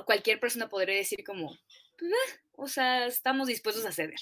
[0.07, 1.59] cualquier persona podría decir como,
[2.01, 4.18] pues, ah, o sea, estamos dispuestos a ceder.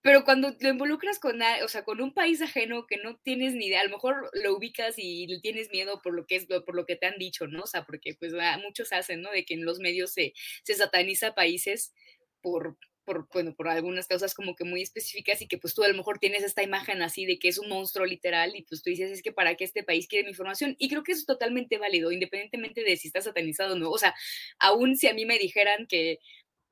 [0.00, 3.66] Pero cuando lo involucras con, o sea, con un país ajeno que no tienes ni
[3.66, 6.74] idea, a lo mejor lo ubicas y le tienes miedo por lo que es por
[6.74, 7.64] lo que te han dicho, ¿no?
[7.64, 8.32] O sea, porque pues
[8.62, 9.30] muchos hacen, ¿no?
[9.32, 10.32] De que en los medios se,
[10.62, 11.92] se sataniza países
[12.40, 12.78] por
[13.08, 15.94] por, bueno, por algunas causas como que muy específicas y que pues tú a lo
[15.94, 19.10] mejor tienes esta imagen así de que es un monstruo literal y pues tú dices,
[19.10, 20.76] es que para qué este país quiere mi información.
[20.78, 23.90] Y creo que eso es totalmente válido, independientemente de si está satanizado o no.
[23.90, 24.14] O sea,
[24.58, 26.18] aún si a mí me dijeran que,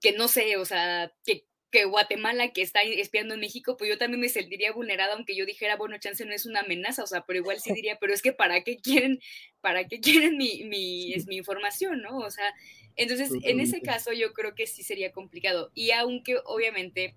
[0.00, 3.98] que no sé, o sea, que que Guatemala, que está espiando en México, pues yo
[3.98, 7.26] también me sentiría vulnerada, aunque yo dijera, bueno, chance no es una amenaza, o sea,
[7.26, 9.20] pero igual sí diría, pero es que para qué quieren,
[9.60, 12.18] para qué quieren mi, mi, es mi información, ¿no?
[12.18, 12.54] O sea,
[12.94, 15.70] entonces, en ese caso yo creo que sí sería complicado.
[15.74, 17.14] Y aunque obviamente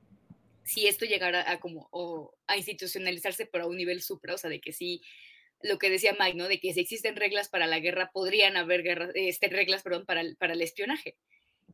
[0.66, 4.50] si esto llegara a como o a institucionalizarse pero a un nivel supra, o sea,
[4.50, 5.02] de que sí
[5.62, 6.48] lo que decía Mike, ¿no?
[6.48, 10.22] De que si existen reglas para la guerra, podrían haber guerra, este, reglas, perdón, para
[10.22, 11.18] el, para el espionaje.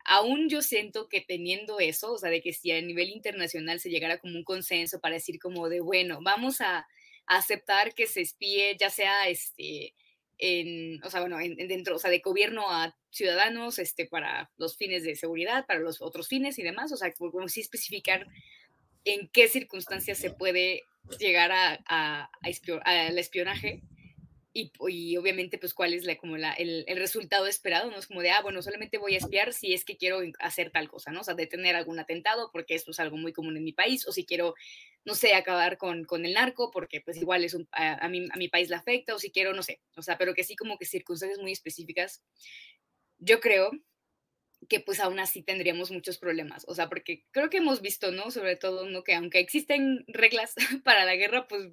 [0.05, 3.89] Aún yo siento que teniendo eso, o sea, de que si a nivel internacional se
[3.89, 8.21] llegara como un consenso para decir como de, bueno, vamos a, a aceptar que se
[8.21, 9.95] espíe, ya sea este,
[10.37, 14.77] en, o sea, bueno, en, dentro, o sea, de gobierno a ciudadanos, este, para los
[14.77, 18.27] fines de seguridad, para los otros fines y demás, o sea, como sí especificar
[19.05, 20.83] en qué circunstancias se puede
[21.19, 23.81] llegar a, a, al espionaje
[24.57, 28.07] y, y, obviamente pues cuál es la, como la, el, el, resultado esperado, no es
[28.07, 31.11] como de, ah, bueno, solamente voy a espiar si es que quiero hacer tal cosa,
[31.11, 31.19] ¿no?
[31.19, 34.13] O sea, detener algún atentado porque esto es algo muy común en mi país, o
[34.13, 34.55] si quiero,
[35.03, 38.29] no sé, acabar con, con el narco porque pues igual es un, a, a, mi,
[38.31, 40.55] a mi país le afecta, o si quiero, no sé, o sea, pero que sí
[40.55, 42.23] como que circunstancias muy específicas,
[43.17, 43.71] yo creo
[44.69, 48.31] que pues aún así tendríamos muchos problemas, o sea, porque creo que hemos visto, ¿no?
[48.31, 49.03] Sobre todo, ¿no?
[49.03, 51.71] Que aunque existen reglas para la guerra, pues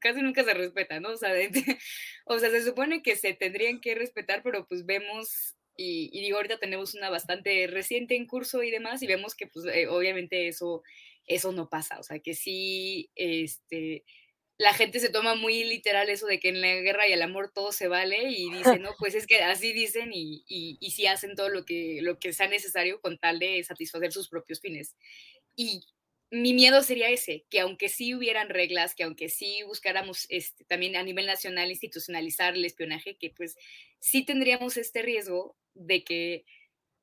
[0.00, 1.10] casi nunca se respeta, ¿no?
[1.10, 1.50] O sea, de,
[2.24, 6.36] o sea, se supone que se tendrían que respetar, pero pues vemos, y, y, digo,
[6.36, 10.48] ahorita tenemos una bastante reciente en curso y demás, y vemos que pues eh, obviamente
[10.48, 10.82] eso,
[11.26, 14.04] eso no pasa, o sea, que sí, este,
[14.60, 17.50] la gente se toma muy literal eso de que en la guerra y el amor
[17.50, 21.06] todo se vale y dice, no, pues es que así dicen y, y, y sí
[21.06, 24.96] hacen todo lo que, lo que sea necesario con tal de satisfacer sus propios fines.
[25.56, 25.86] Y
[26.30, 30.96] mi miedo sería ese, que aunque sí hubieran reglas, que aunque sí buscáramos este, también
[30.96, 33.56] a nivel nacional institucionalizar el espionaje, que pues
[33.98, 36.44] sí tendríamos este riesgo de que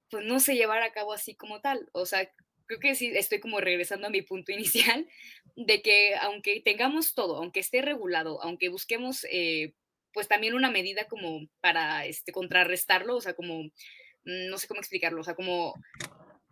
[0.09, 1.89] pues no se llevara a cabo así como tal.
[1.91, 2.31] O sea,
[2.67, 5.07] creo que sí estoy como regresando a mi punto inicial,
[5.55, 9.73] de que aunque tengamos todo, aunque esté regulado, aunque busquemos eh,
[10.13, 14.79] pues también una medida como para este, contrarrestarlo, o sea, como, mm, no sé cómo
[14.79, 15.73] explicarlo, o sea, como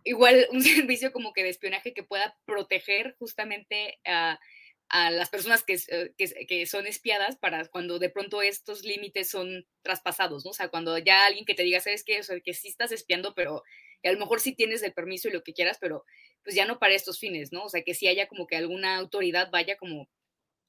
[0.06, 4.38] igual un servicio como que de espionaje que pueda proteger justamente a,
[4.88, 9.28] a las personas que, eh, que, que, son espiadas para cuando de pronto estos límites
[9.28, 10.52] son traspasados, ¿no?
[10.52, 12.20] O sea, cuando ya alguien que te diga, sabes qué?
[12.20, 13.62] O sea, que sí estás espiando, pero
[14.04, 16.04] a lo mejor sí tienes el permiso y lo que quieras, pero
[16.44, 17.64] pues ya no para estos fines, ¿no?
[17.64, 20.08] O sea, que sí haya como que alguna autoridad vaya como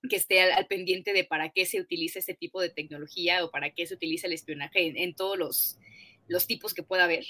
[0.10, 3.72] que esté al, pendiente de para qué se utiliza este tipo de tecnología o para
[3.72, 5.78] qué se utiliza el espionaje en, en todos los,
[6.28, 7.26] los tipos que pueda haber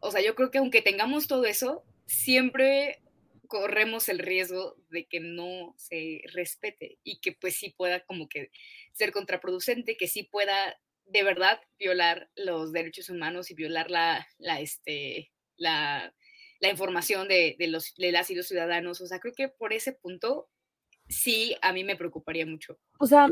[0.00, 3.02] o sea, yo creo que aunque tengamos todo eso, siempre
[3.46, 8.50] corremos el riesgo de que no se respete y que pues sí pueda como que
[8.92, 14.60] ser contraproducente, que sí pueda de verdad violar los derechos humanos y violar la, la,
[14.60, 16.14] este, la,
[16.60, 19.00] la información de, de, los, de las y los ciudadanos.
[19.00, 20.50] O sea, creo que por ese punto
[21.08, 22.78] sí a mí me preocuparía mucho.
[22.98, 23.28] O sea,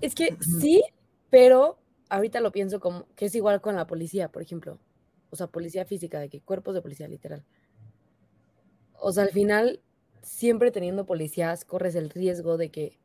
[0.00, 0.80] es que sí,
[1.28, 4.78] pero ahorita lo pienso como que es igual con la policía, por ejemplo
[5.30, 7.44] o sea, policía física, de que cuerpos de policía literal.
[8.94, 9.80] O sea, al final,
[10.22, 12.98] siempre teniendo policías, corres el riesgo de que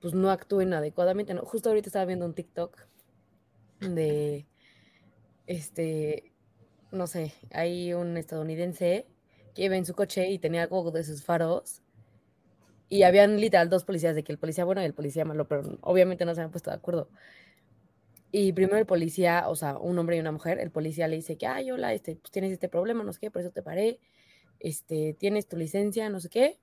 [0.00, 1.34] pues no actúen adecuadamente.
[1.34, 1.42] ¿no?
[1.42, 2.86] Justo ahorita estaba viendo un TikTok
[3.80, 4.46] de,
[5.46, 6.32] este,
[6.90, 9.06] no sé, hay un estadounidense
[9.54, 11.82] que iba en su coche y tenía algo de sus faros
[12.88, 15.78] y habían literal dos policías, de que el policía bueno y el policía malo, pero
[15.82, 17.10] obviamente no se habían puesto de acuerdo.
[18.30, 21.38] Y primero el policía, o sea, un hombre y una mujer, el policía le dice
[21.38, 24.00] que, ay, hola, este, pues tienes este problema, no sé qué, por eso te paré,
[24.60, 26.60] este, tienes tu licencia, no sé qué.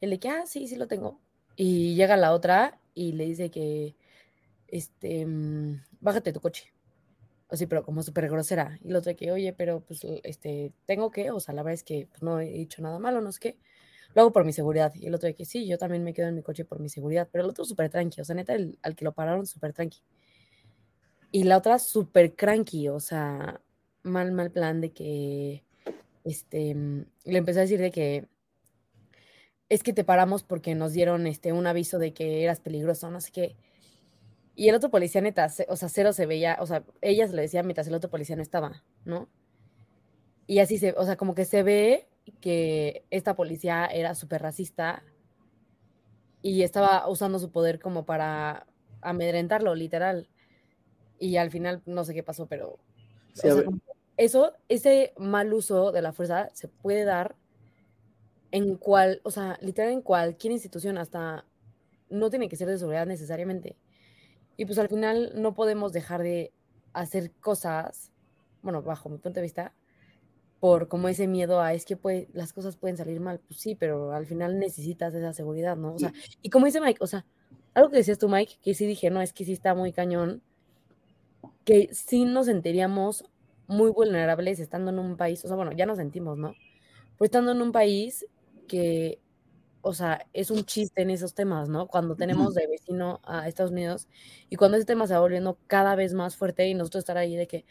[0.00, 1.20] Él le dice, ah, sí, sí lo tengo.
[1.56, 3.96] Y llega la otra y le dice que,
[4.68, 6.72] este, mm, bájate tu coche.
[7.48, 8.78] O sí, pero como súper grosera.
[8.82, 11.84] Y el otro que, oye, pero pues, este, tengo que, o sea, la verdad es
[11.84, 13.58] que pues, no he dicho nada malo, no sé qué.
[14.14, 14.92] Lo hago por mi seguridad.
[14.94, 17.28] Y el otro que sí, yo también me quedo en mi coche por mi seguridad.
[17.32, 20.00] Pero el otro súper tranqui, o sea, neta, al que lo pararon súper tranqui.
[21.32, 23.60] Y la otra súper cranky, o sea,
[24.02, 25.64] mal, mal plan de que,
[26.24, 28.28] este, mm, le empecé a decir de que
[29.68, 33.20] es que te paramos porque nos dieron este, un aviso de que eras peligroso, no
[33.20, 33.56] sé qué.
[34.56, 37.42] Y el otro policía neta, o sea, cero se veía, o sea, ella se le
[37.42, 39.28] decía mientras el otro policía no estaba, ¿no?
[40.46, 42.08] Y así se, o sea, como que se ve
[42.40, 45.04] que esta policía era súper racista
[46.42, 48.66] y estaba usando su poder como para
[49.02, 50.28] amedrentarlo, literal
[51.20, 52.80] y al final no sé qué pasó, pero
[53.34, 53.64] sí, o sea,
[54.16, 57.36] eso, ese mal uso de la fuerza se puede dar
[58.50, 61.44] en cual, o sea, literal en cualquier institución, hasta
[62.08, 63.76] no tiene que ser de seguridad necesariamente.
[64.56, 66.52] Y pues al final no podemos dejar de
[66.92, 68.12] hacer cosas,
[68.62, 69.72] bueno, bajo mi punto de vista,
[70.58, 73.40] por como ese miedo a es que puede, las cosas pueden salir mal.
[73.48, 75.94] Pues sí, pero al final necesitas esa seguridad, ¿no?
[75.94, 76.12] O sea,
[76.42, 77.24] y como dice Mike, o sea,
[77.72, 80.42] algo que decías tú, Mike, que sí dije, no, es que sí está muy cañón,
[81.64, 83.24] que sí nos sentiríamos
[83.66, 86.56] muy vulnerables estando en un país, o sea, bueno, ya nos sentimos, ¿no?
[87.18, 88.26] Pues estando en un país
[88.68, 89.20] que,
[89.82, 91.88] o sea, es un chiste en esos temas, ¿no?
[91.88, 94.08] Cuando tenemos de vecino a Estados Unidos
[94.50, 97.36] y cuando ese tema se va volviendo cada vez más fuerte y nosotros estar ahí
[97.36, 97.64] de que,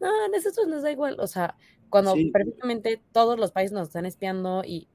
[0.00, 1.56] no, a nosotros nos da igual, o sea,
[1.90, 2.30] cuando Sí.
[2.32, 4.88] perfectamente todos los países nos están espiando y,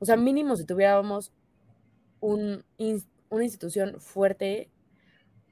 [0.00, 1.32] o sea, mínimo si tuviéramos
[2.20, 2.64] un,
[3.30, 4.70] una institución fuerte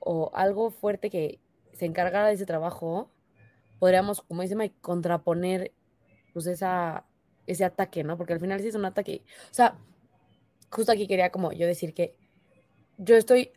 [0.01, 1.41] o algo fuerte que
[1.81, 3.11] se encargara de ese trabajo,
[3.79, 5.73] podríamos, como dice Mike, contraponer
[6.35, 7.07] pues esa,
[7.47, 8.19] ese ataque, ¿no?
[8.19, 9.23] Porque al final sí es un ataque.
[9.51, 9.79] O sea,
[10.71, 12.15] justo aquí quería como yo decir que
[12.99, 13.53] yo estoy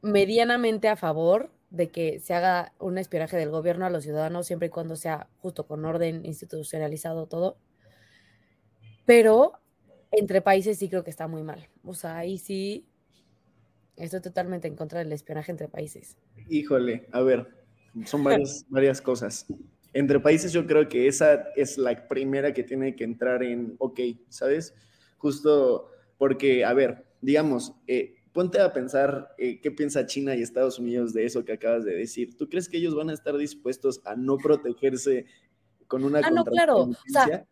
[0.00, 4.68] medianamente a favor de que se haga un espionaje del gobierno a los ciudadanos siempre
[4.68, 7.58] y cuando sea justo con orden institucionalizado todo.
[9.04, 9.60] Pero
[10.10, 11.68] entre países sí creo que está muy mal.
[11.84, 12.86] O sea, ahí sí
[13.96, 16.16] estoy totalmente en contra del espionaje entre países.
[16.48, 17.48] Híjole, a ver,
[18.04, 19.46] son varias, varias cosas.
[19.92, 24.00] Entre países yo creo que esa es la primera que tiene que entrar en, ok,
[24.28, 24.74] ¿sabes?
[25.16, 30.78] Justo porque, a ver, digamos, eh, ponte a pensar eh, qué piensa China y Estados
[30.78, 32.36] Unidos de eso que acabas de decir.
[32.36, 35.26] ¿Tú crees que ellos van a estar dispuestos a no protegerse
[35.86, 36.82] con una Ah, no, claro.
[36.82, 37.46] O sea,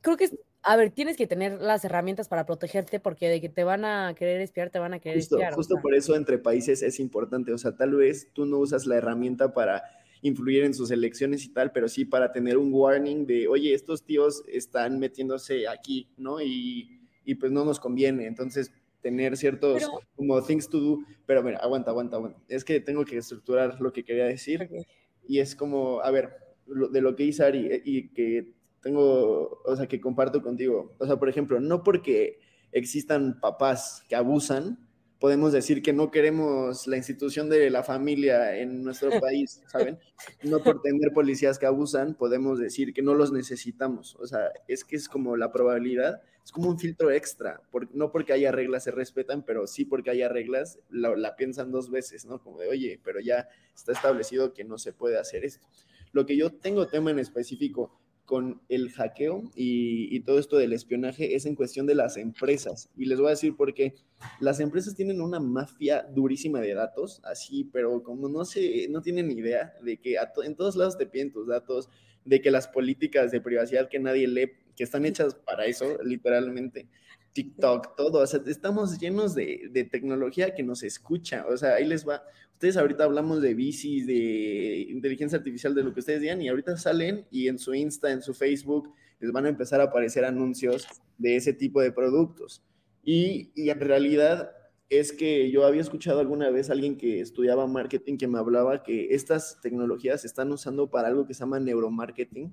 [0.00, 0.30] creo que,
[0.62, 4.14] a ver, tienes que tener las herramientas para protegerte porque de que te van a
[4.14, 5.52] querer espiar, te van a querer Justo, espiar.
[5.52, 5.82] o justo sea.
[5.82, 7.52] por eso entre países es importante.
[7.52, 9.82] O sea, tal vez tú no usas la herramienta para
[10.20, 14.02] influir en sus elecciones y tal, pero sí para tener un warning de, oye, estos
[14.04, 16.40] tíos están metiéndose aquí, ¿no?
[16.42, 18.26] Y, y pues no nos conviene.
[18.26, 20.98] Entonces, tener ciertos Pero- como things to do.
[21.24, 22.40] Pero mira, aguanta, aguanta, aguanta.
[22.48, 24.62] Es que tengo que estructurar lo que quería decir.
[24.64, 24.84] Ok.
[25.28, 26.30] Y es como, a ver,
[26.66, 30.94] lo- de lo que hice Ari eh, y que tengo, o sea, que comparto contigo.
[30.98, 32.40] O sea, por ejemplo, no porque
[32.72, 34.78] existan papás que abusan,
[35.18, 39.98] podemos decir que no queremos la institución de la familia en nuestro país, ¿saben?
[40.42, 44.16] No por tener policías que abusan, podemos decir que no los necesitamos.
[44.20, 47.60] O sea, es que es como la probabilidad, es como un filtro extra.
[47.70, 51.72] Por- no porque haya reglas se respetan, pero sí porque haya reglas la, la piensan
[51.72, 52.40] dos veces, ¿no?
[52.40, 55.66] Como de, oye, pero ya está establecido que no se puede hacer esto.
[56.12, 57.98] Lo que yo tengo tema en específico
[58.28, 62.90] con el hackeo y, y todo esto del espionaje es en cuestión de las empresas.
[62.94, 63.94] Y les voy a decir por qué.
[64.38, 69.30] Las empresas tienen una mafia durísima de datos, así, pero como no se, no tienen
[69.30, 71.88] idea de que to- en todos lados te piden tus datos,
[72.26, 76.86] de que las políticas de privacidad que nadie lee, que están hechas para eso, literalmente,
[77.32, 81.86] TikTok, todo, o sea, estamos llenos de, de tecnología que nos escucha, o sea, ahí
[81.86, 82.22] les va.
[82.54, 86.76] Ustedes ahorita hablamos de bicis, de inteligencia artificial, de lo que ustedes digan, y ahorita
[86.76, 90.86] salen y en su Insta, en su Facebook, les van a empezar a aparecer anuncios
[91.18, 92.64] de ese tipo de productos.
[93.04, 94.50] Y, y en realidad
[94.90, 98.82] es que yo había escuchado alguna vez a alguien que estudiaba marketing que me hablaba
[98.82, 102.52] que estas tecnologías se están usando para algo que se llama neuromarketing,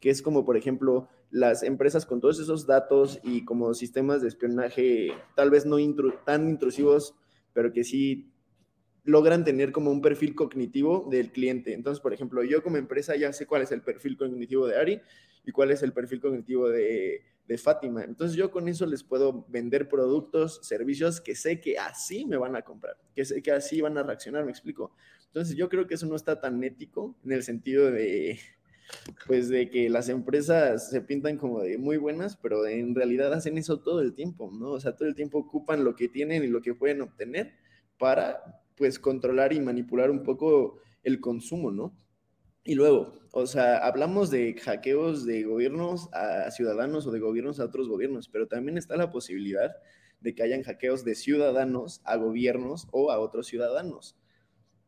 [0.00, 4.28] que es como, por ejemplo, las empresas con todos esos datos y como sistemas de
[4.28, 7.14] espionaje tal vez no intru tan intrusivos,
[7.52, 8.32] pero que sí
[9.04, 11.72] logran tener como un perfil cognitivo del cliente.
[11.72, 15.00] Entonces, por ejemplo, yo como empresa ya sé cuál es el perfil cognitivo de Ari
[15.44, 18.04] y cuál es el perfil cognitivo de, de Fátima.
[18.04, 22.54] Entonces, yo con eso les puedo vender productos, servicios que sé que así me van
[22.54, 24.92] a comprar, que sé que así van a reaccionar, me explico.
[25.26, 28.38] Entonces, yo creo que eso no está tan ético en el sentido de,
[29.26, 33.58] pues de que las empresas se pintan como de muy buenas, pero en realidad hacen
[33.58, 34.70] eso todo el tiempo, ¿no?
[34.70, 37.54] O sea, todo el tiempo ocupan lo que tienen y lo que pueden obtener
[37.98, 41.94] para, pues, controlar y manipular un poco el consumo, ¿no?
[42.64, 47.64] Y luego, o sea, hablamos de hackeos de gobiernos a ciudadanos o de gobiernos a
[47.64, 49.70] otros gobiernos, pero también está la posibilidad
[50.20, 54.16] de que hayan hackeos de ciudadanos a gobiernos o a otros ciudadanos.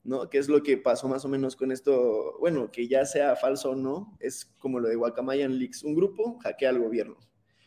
[0.05, 0.29] ¿No?
[0.31, 2.37] ¿Qué es lo que pasó más o menos con esto?
[2.41, 6.39] Bueno, que ya sea falso o no, es como lo de Guacamayan Leaks, un grupo
[6.39, 7.19] hackea al gobierno.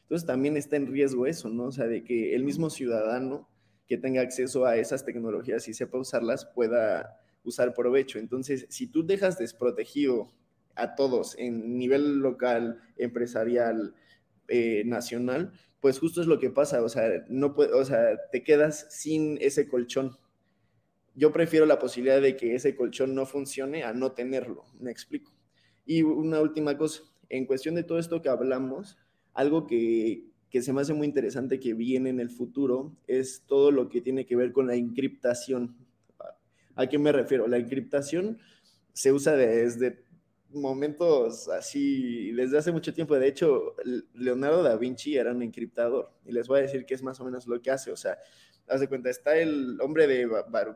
[0.02, 1.66] Entonces también está en riesgo eso, ¿no?
[1.66, 3.50] O sea, de que el mismo ciudadano
[3.88, 8.20] que tenga acceso a esas tecnologías y sepa usarlas pueda usar provecho.
[8.20, 10.32] Entonces, si tú dejas desprotegido
[10.76, 13.96] a todos en nivel local, empresarial,
[14.50, 18.44] eh, nacional, pues justo es lo que pasa, o sea, no puede, o sea, te
[18.44, 20.18] quedas sin ese colchón,
[21.16, 25.32] yo prefiero la posibilidad de que ese colchón no funcione a no tenerlo, me explico.
[25.86, 28.98] Y una última cosa, en cuestión de todo esto que hablamos,
[29.34, 33.72] algo que, que se me hace muy interesante que viene en el futuro es todo
[33.72, 35.76] lo que tiene que ver con la encriptación.
[36.76, 37.48] ¿A qué me refiero?
[37.48, 38.40] La encriptación
[38.94, 40.04] se usa desde
[40.52, 43.16] momentos así, desde hace mucho tiempo.
[43.16, 43.76] De hecho,
[44.14, 47.26] Leonardo da Vinci era un encriptador y les voy a decir que es más o
[47.26, 47.92] menos lo que hace.
[47.92, 48.18] O sea,
[48.68, 50.28] haz de cuenta, está el hombre de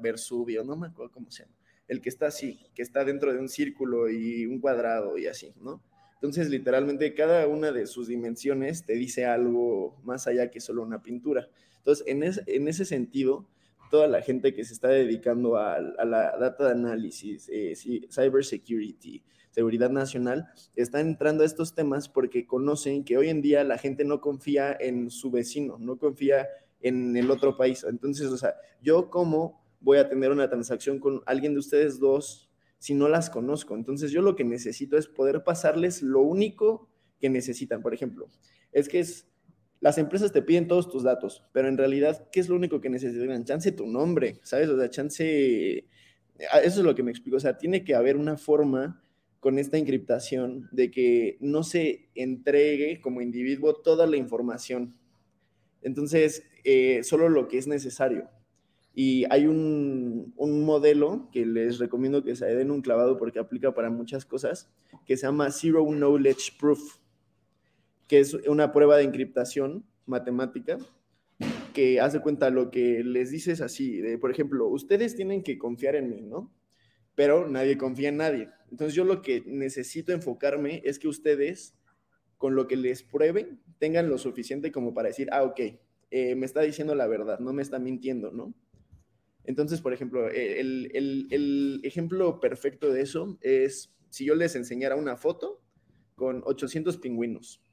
[0.01, 1.55] Versubio, no me acuerdo cómo se llama,
[1.87, 5.53] el que está así, que está dentro de un círculo y un cuadrado y así,
[5.61, 5.81] ¿no?
[6.15, 11.03] Entonces, literalmente, cada una de sus dimensiones te dice algo más allá que solo una
[11.03, 11.47] pintura.
[11.77, 13.47] Entonces, en, en ese sentido,
[13.89, 17.73] toda la gente que se está dedicando a, la data análisis, eh,
[18.11, 23.63] cyber security, seguridad nacional, están entrando a estos temas porque conocen que hoy en día
[23.63, 26.47] la gente no confía en su vecino, no confía en
[26.81, 27.85] el otro país.
[27.87, 32.49] Entonces, o sea, yo cómo voy a tener una transacción con alguien de ustedes dos
[32.79, 33.75] si no las conozco.
[33.75, 37.81] Entonces yo lo que necesito es poder pasarles lo único que necesitan.
[37.81, 38.27] Por ejemplo,
[38.71, 39.27] es que es,
[39.79, 42.89] las empresas te piden todos tus datos, pero en realidad, ¿qué es lo único que
[42.89, 43.45] necesitan?
[43.45, 44.69] Chance tu nombre, ¿sabes?
[44.69, 45.87] O sea, chance,
[46.51, 47.37] ah, eso es lo que me explico.
[47.37, 49.01] O sea, tiene que haber una forma
[49.39, 54.95] con esta encriptación de que no se entregue como individuo toda la información.
[55.81, 58.29] Entonces, eh, solo lo que es necesario.
[58.93, 63.89] Y hay un, modelo que les recomiendo que se den un clavado porque aplica para
[63.89, 64.69] muchas cosas,
[65.05, 66.97] que se llama Zero Knowledge Proof,
[68.09, 70.77] que es una prueba de encriptación matemática
[71.73, 75.95] que hace cuenta lo que les dices así, de, por ejemplo, ustedes tienen que confiar
[75.95, 76.53] en mí, ¿no?
[77.15, 78.49] Pero nadie confía en nadie.
[78.71, 81.77] Entonces yo lo que necesito enfocarme es que ustedes,
[82.37, 85.61] con lo que les prueben, tengan lo suficiente como para decir, ah, ok,
[86.09, 88.53] eh, me está diciendo la verdad, no me está mintiendo, ¿no?
[89.43, 95.17] Entonces, por ejemplo, e, el, ejemplo perfecto de eso es si yo les enseñara una
[95.17, 95.61] foto
[96.15, 97.63] con 800 pingüinos.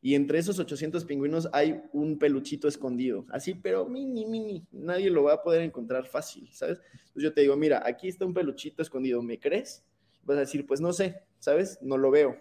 [0.00, 5.22] Y entre esos 800 pingüinos hay un peluchito escondido, así, pero mini, mini, nadie lo
[5.22, 6.80] va a poder encontrar fácil, ¿sabes?
[6.92, 9.84] Entonces yo te digo, mira, aquí está un peluchito escondido, ¿me crees?
[10.24, 11.78] Vas a decir, pues no sé, ¿sabes?
[11.82, 12.36] No lo veo.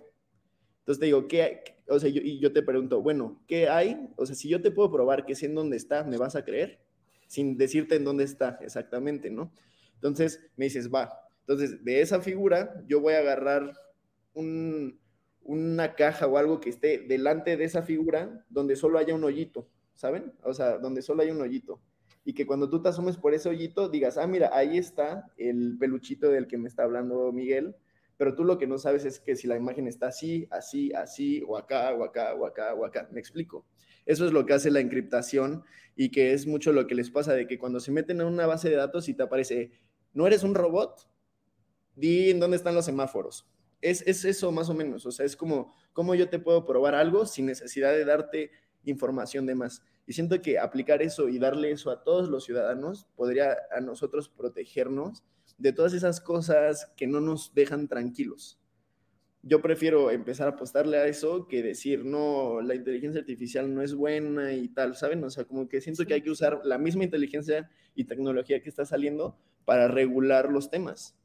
[0.82, 1.64] Entonces te digo, ¿qué?
[1.88, 4.10] O sea, yo te pregunto, bueno, ¿qué hay?
[4.18, 6.44] O sea, si yo te puedo probar que sé en dónde está, ¿me vas a
[6.44, 6.80] creer?
[7.32, 9.54] sin decirte en dónde está exactamente, ¿no?
[9.94, 11.30] Entonces me dices, va.
[11.40, 13.72] Entonces, de esa figura, yo voy a agarrar
[14.34, 19.70] una caja o algo que esté delante de esa figura donde solo haya un hoyito,
[19.96, 20.34] ¿saben?
[20.44, 21.80] O sea, donde solo hay un hoyito.
[22.26, 25.78] Y que cuando tú te asomes por ese hoyito, digas, ah, mira, ahí está el
[25.80, 27.78] peluchito del que me está hablando Miguel,
[28.22, 31.42] pero tú lo que no sabes es que si la imagen está así, así, así,
[31.48, 33.10] o acá, o acá, o acá, o acá.
[33.12, 33.66] ¿Me explico?
[34.06, 35.64] Eso es lo que hace la encriptación
[35.96, 38.46] y que es mucho lo que les pasa de que cuando se meten en una
[38.46, 39.72] base de datos y te aparece,
[40.14, 41.10] no eres un robot,
[41.96, 43.50] di en dónde están los semáforos.
[43.82, 47.26] Es, eso más o menos, o sea, es como, ¿cómo yo te puedo probar algo
[47.26, 48.52] sin necesidad de darte
[48.84, 49.82] información de más?
[50.06, 54.30] Y siento que aplicar eso y darle eso a todos los ciudadanos podría a nosotros
[54.30, 55.24] protegernos
[55.62, 58.62] de todas esas cosas que no nos dejan tranquilos
[59.44, 63.96] yo prefiero empezar a apostarle a eso que decir, no, la inteligencia artificial no es
[63.96, 65.24] buena y tal, ¿saben?
[65.24, 68.70] O sea, como que siento que hay que usar la misma inteligencia y tecnología que
[68.70, 71.18] está saliendo para regular los temas.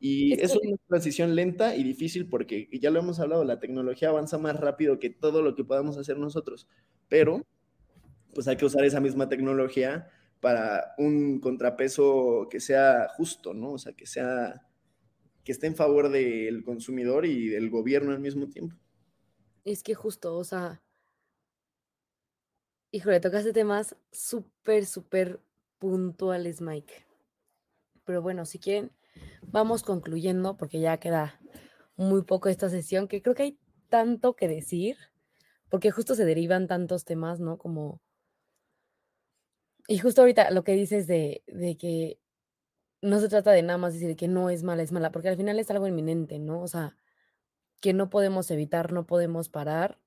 [0.00, 4.38] Y es una transición lenta y difícil porque ya lo hemos hablado, la tecnología avanza
[4.38, 6.68] más rápido que todo lo que podamos hacer nosotros,
[7.08, 7.44] pero
[8.32, 10.08] pues hay que usar esa misma tecnología
[10.40, 13.72] para un contrapeso que sea justo, ¿no?
[13.72, 14.64] O sea, que sea
[15.44, 18.76] que esté en favor del consumidor y del gobierno al mismo tiempo.
[19.64, 20.82] Es que justo, o sea,
[22.90, 25.40] híjole, tocaste temas súper, súper
[25.78, 27.06] puntuales, Mike.
[28.04, 28.92] Pero bueno, si quieren,
[29.42, 31.40] vamos concluyendo porque ya queda
[31.96, 33.58] muy poco esta sesión, que creo que hay
[33.88, 34.96] tanto que decir,
[35.68, 37.58] porque justo se derivan tantos temas, ¿no?
[37.58, 38.00] Como...
[39.88, 42.20] Y justo ahorita lo que dices de, de que
[43.02, 45.36] no se trata de nada más decir que no es mala, es mala, porque al
[45.36, 46.60] final es algo inminente, ¿no?
[46.60, 46.96] O sea,
[47.80, 49.98] que no podemos evitar, no podemos parar.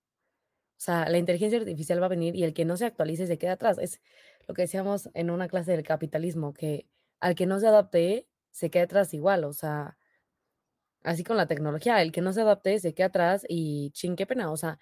[0.78, 3.38] O sea, la inteligencia artificial va a venir y el que no se actualice se
[3.40, 3.78] queda atrás.
[3.80, 4.02] Es
[4.48, 6.88] lo que decíamos en una clase del capitalismo, que
[7.20, 9.46] al que no se adapte se queda atrás igual.
[9.46, 9.98] O sea,
[11.04, 14.26] así con la tecnología, el que no se adapte se queda atrás y ching, qué
[14.28, 14.52] pena.
[14.52, 14.80] O sea,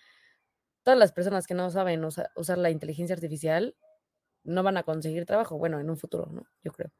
[0.84, 3.76] todas las personas que no saben usar la inteligencia artificial
[4.44, 5.58] no van a conseguir trabajo.
[5.58, 6.48] Bueno, en un futuro, ¿no?
[6.64, 6.92] Yo creo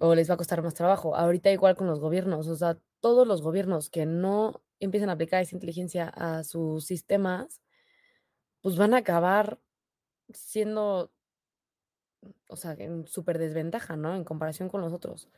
[0.00, 1.14] o les va a costar más trabajo.
[1.14, 5.42] Ahorita igual con los gobiernos, o sea, todos los gobiernos que no empiezan a aplicar
[5.42, 7.60] esa inteligencia a sus sistemas,
[8.62, 9.60] pues van a acabar
[10.32, 11.12] siendo,
[12.48, 14.16] o sea, en súper desventaja, ¿no?
[14.16, 15.28] En comparación con los otros.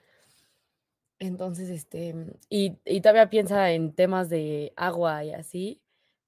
[1.18, 2.14] Entonces, este,
[2.48, 5.82] y, y todavía piensa en temas de agua y así,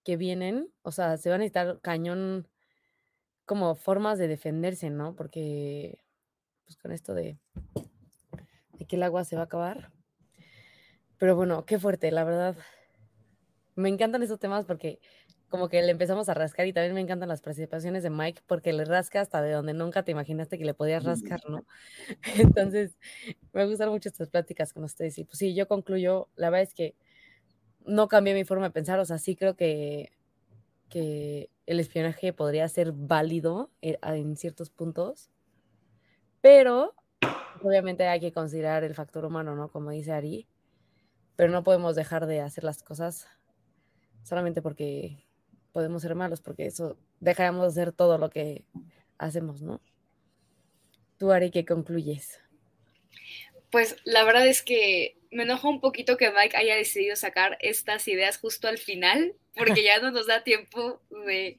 [0.04, 2.48] que vienen, o sea, se van a necesitar cañón
[3.44, 5.14] como formas de defenderse, ¿no?
[5.14, 6.04] Porque
[6.64, 7.38] pues con esto de,
[8.78, 9.92] de que el agua se va a acabar.
[11.18, 12.56] Pero bueno, qué fuerte, la verdad.
[13.76, 15.00] Me encantan esos temas porque
[15.48, 18.72] como que le empezamos a rascar y también me encantan las participaciones de Mike porque
[18.72, 21.64] le rasca hasta de donde nunca te imaginaste que le podías rascar, ¿no?
[22.58, 22.98] Entonces,
[23.52, 26.74] me gustan mucho estas pláticas con ustedes y pues sí, yo concluyo, la verdad es
[26.74, 26.96] que
[27.86, 30.10] no cambié mi forma de pensar, o sea, sí creo que,
[30.88, 35.30] que el espionaje podría ser válido eh, en ciertos puntos,
[36.40, 36.94] pero
[37.62, 39.70] obviamente hay que considerar el factor humano, ¿no?
[39.70, 40.46] Como dice Ari,
[41.36, 43.26] pero no podemos dejar de hacer las cosas
[44.22, 45.24] solamente porque
[45.72, 48.64] podemos ser malos, porque eso dejamos de hacer todo lo que
[49.18, 49.80] hacemos, ¿no?
[51.18, 52.40] Tú, Ari, ¿qué concluyes?
[53.70, 58.06] Pues la verdad es que me enoja un poquito que Mike haya decidido sacar estas
[58.06, 61.56] ideas justo al final, porque ya no nos da tiempo de,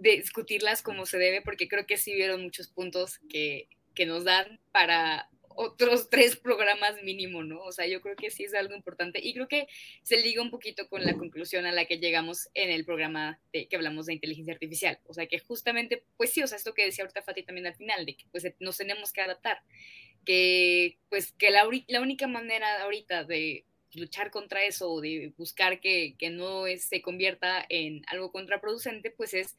[0.00, 3.68] discutirlas como se debe, porque creo que sí vieron muchos puntos que,
[4.06, 7.62] nos dan para otros tres programas mínimo, ¿no?
[7.62, 9.68] O sea, yo creo que sí es algo importante y creo que
[10.02, 13.68] se liga un poquito con la conclusión a la que llegamos en el programa de,
[13.68, 14.98] que hablamos de inteligencia artificial.
[15.06, 17.74] O sea, que justamente, pues sí, o sea, esto que decía ahorita Fati también al
[17.74, 19.62] final, de que pues nos tenemos que adaptar,
[20.26, 23.64] que pues que la única manera ahorita de
[23.96, 29.34] luchar contra eso o de buscar que, que no se convierta en algo contraproducente, pues
[29.34, 29.56] es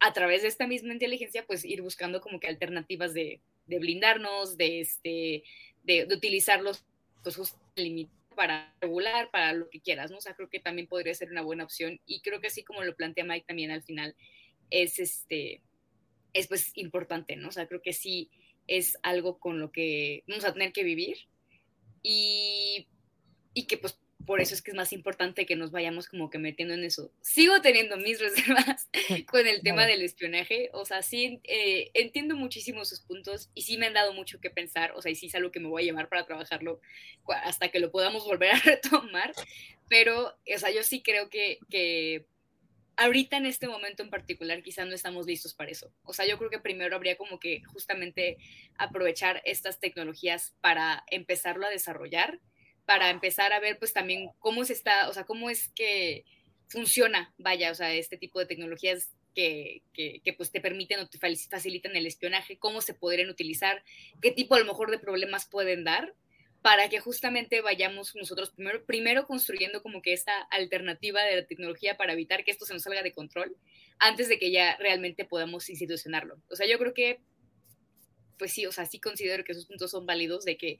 [0.00, 4.56] a través de esta misma inteligencia, pues ir buscando como que alternativas de, de blindarnos,
[4.56, 5.44] de, este,
[5.84, 6.84] de, de utilizarlos
[7.22, 7.36] pues
[8.34, 10.18] para regular, para lo que quieras, ¿no?
[10.18, 12.82] O sea, creo que también podría ser una buena opción y creo que así como
[12.82, 14.16] lo plantea Mike también al final,
[14.70, 15.62] es este,
[16.32, 17.48] es pues importante, ¿no?
[17.48, 18.30] O sea, creo que sí
[18.66, 21.18] es algo con lo que vamos a tener que vivir
[22.02, 22.88] y,
[23.54, 26.38] y que pues por eso es que es más importante que nos vayamos como que
[26.38, 27.12] metiendo en eso.
[27.20, 28.88] Sigo teniendo mis reservas
[29.30, 33.78] con el tema del espionaje, o sea, sí eh, entiendo muchísimo sus puntos y sí
[33.78, 35.82] me han dado mucho que pensar, o sea, y sí es algo que me voy
[35.82, 36.80] a llevar para trabajarlo
[37.44, 39.32] hasta que lo podamos volver a retomar,
[39.88, 42.26] pero, o sea, yo sí creo que, que
[42.96, 45.92] ahorita en este momento en particular quizá no estamos listos para eso.
[46.04, 48.36] O sea, yo creo que primero habría como que justamente
[48.76, 52.40] aprovechar estas tecnologías para empezarlo a desarrollar
[52.84, 56.24] para empezar a ver pues también cómo se está, o sea, cómo es que
[56.66, 61.18] funciona, vaya, o sea, este tipo de tecnologías que, que, pues te permiten o te
[61.18, 63.82] facilitan el espionaje, cómo se podrían utilizar,
[64.20, 66.14] qué tipo a lo mejor de problemas pueden dar,
[66.62, 71.96] para que justamente vayamos nosotros primero, primero construyendo como que esta alternativa de la tecnología
[71.96, 73.56] para evitar que esto se nos salga de control,
[73.98, 76.40] antes de que ya realmente podamos institucionarlo.
[76.48, 77.20] O sea, yo creo que,
[78.38, 80.78] pues sí, o sea, sí considero que esos puntos son válidos de que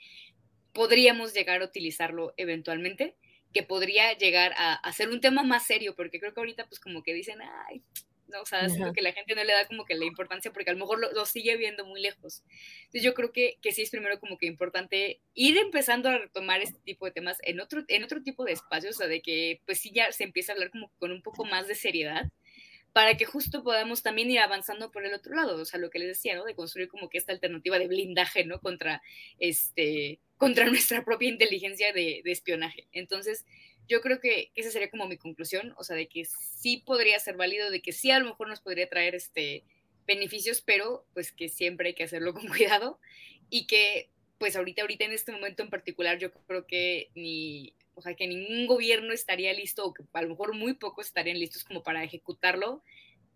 [0.73, 3.17] podríamos llegar a utilizarlo eventualmente,
[3.53, 7.03] que podría llegar a, ser un tema más serio, porque creo que ahorita pues como
[7.03, 7.83] que dicen, ay,
[8.29, 10.71] no, o sea, siento que la gente no le da como que la importancia porque
[10.71, 12.43] a lo mejor lo, sigue viendo muy lejos.
[12.85, 16.63] Entonces yo creo que, que, sí es primero como que importante ir empezando a retomar
[16.63, 19.61] este tipo de temas en otro, en otro tipo de espacios, o sea, de que
[19.67, 22.31] pues sí ya se empieza a hablar como con un poco más de seriedad
[22.93, 25.99] para que justo podamos también ir avanzando por el otro lado, o sea, lo que
[25.99, 26.45] les decía, ¿no?
[26.45, 28.61] De construir como que esta alternativa de blindaje, ¿no?
[28.61, 29.03] Contra,
[29.39, 32.89] este, contra nuestra propia inteligencia de, espionaje.
[32.93, 33.47] Entonces,
[33.89, 37.37] yo creo que esa sería como mi conclusión, o sea, de que sí podría ser
[37.37, 39.65] válido, de que sí a lo mejor nos podría traer este
[40.07, 42.99] beneficios, pero pues que siempre hay que hacerlo con cuidado
[43.49, 48.03] y que pues ahorita, ahorita en este momento en particular, yo creo que ni o
[48.03, 51.65] sea, que ningún gobierno estaría listo, o que a lo mejor muy pocos estarían listos
[51.65, 52.83] como para ejecutarlo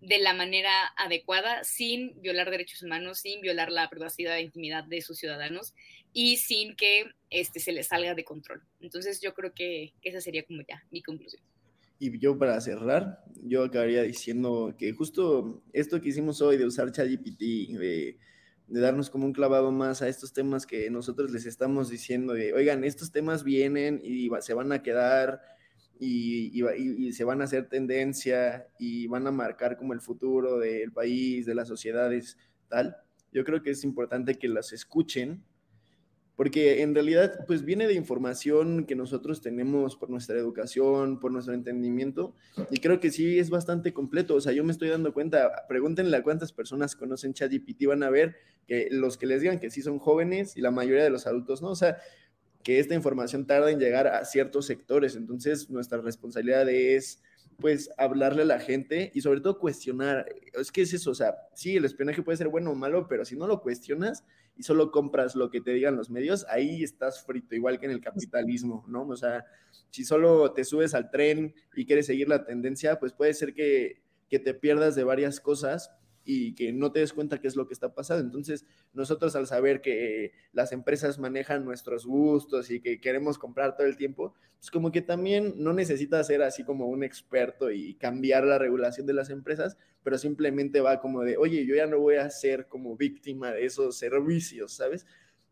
[0.00, 5.00] de la manera adecuada, sin violar derechos humanos, sin violar la privacidad e intimidad de
[5.00, 5.74] sus ciudadanos
[6.12, 8.62] y sin que este, se les salga de control.
[8.80, 11.42] Entonces yo creo que esa sería como ya mi conclusión.
[11.98, 16.92] Y yo para cerrar, yo acabaría diciendo que justo esto que hicimos hoy de usar
[16.92, 17.40] ChatGPT,
[17.78, 18.18] de
[18.66, 22.52] de darnos como un clavado más a estos temas que nosotros les estamos diciendo de,
[22.52, 25.40] oigan, estos temas vienen y se van a quedar
[25.98, 30.92] y, y, se van a hacer tendencia y van a marcar como el futuro del
[30.92, 32.36] país, de las sociedades,
[32.68, 32.96] tal.
[33.32, 35.42] Yo creo que es importante que las escuchen
[36.36, 41.54] porque en realidad pues viene de información que nosotros tenemos por nuestra educación, por nuestro
[41.54, 42.34] entendimiento,
[42.70, 46.16] y creo que sí es bastante completo, o sea, yo me estoy dando cuenta, pregúntenle
[46.16, 49.80] a cuántas personas conocen ChatGPT, van a ver que los que les digan que sí
[49.80, 51.96] son jóvenes y la mayoría de los adultos no, o sea,
[52.62, 57.22] que esta información tarda en llegar a ciertos sectores, entonces nuestra responsabilidad es
[57.58, 60.26] pues hablarle a la gente y sobre todo cuestionar.
[60.52, 63.24] Es que es eso, o sea, sí, el espionaje puede ser bueno o malo, pero
[63.24, 64.24] si no lo cuestionas
[64.56, 67.92] y solo compras lo que te digan los medios, ahí estás frito, igual que en
[67.92, 69.06] el capitalismo, ¿no?
[69.06, 69.44] O sea,
[69.90, 74.02] si solo te subes al tren y quieres seguir la tendencia, pues puede ser que,
[74.28, 75.90] que te pierdas de varias cosas
[76.26, 78.24] y que no te des cuenta qué es lo que está pasando.
[78.24, 83.86] Entonces, nosotros al saber que las empresas manejan nuestros gustos y que queremos comprar todo
[83.86, 88.44] el tiempo, pues como que también no necesitas ser así como un experto y cambiar
[88.44, 92.16] la regulación de las empresas, pero simplemente va como de, oye, yo ya no voy
[92.16, 95.06] a ser como víctima de esos servicios, ¿sabes?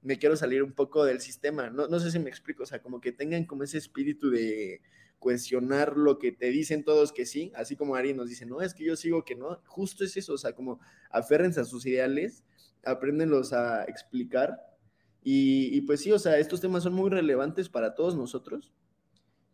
[0.05, 1.69] Me quiero salir un poco del sistema.
[1.71, 4.81] No, no sé si me explico, o sea, como que tengan como ese espíritu de
[5.25, 8.75] cuestionar lo que te dicen todos que sí, así como Ari nos dice, no, es
[8.75, 10.81] que yo sigo que no, justo es eso, o sea, como
[11.11, 12.45] aférrense a sus ideales,
[12.85, 14.55] apréndenlos a explicar
[15.23, 18.75] y, pues sí, o sea, estos temas son muy relevantes para todos nosotros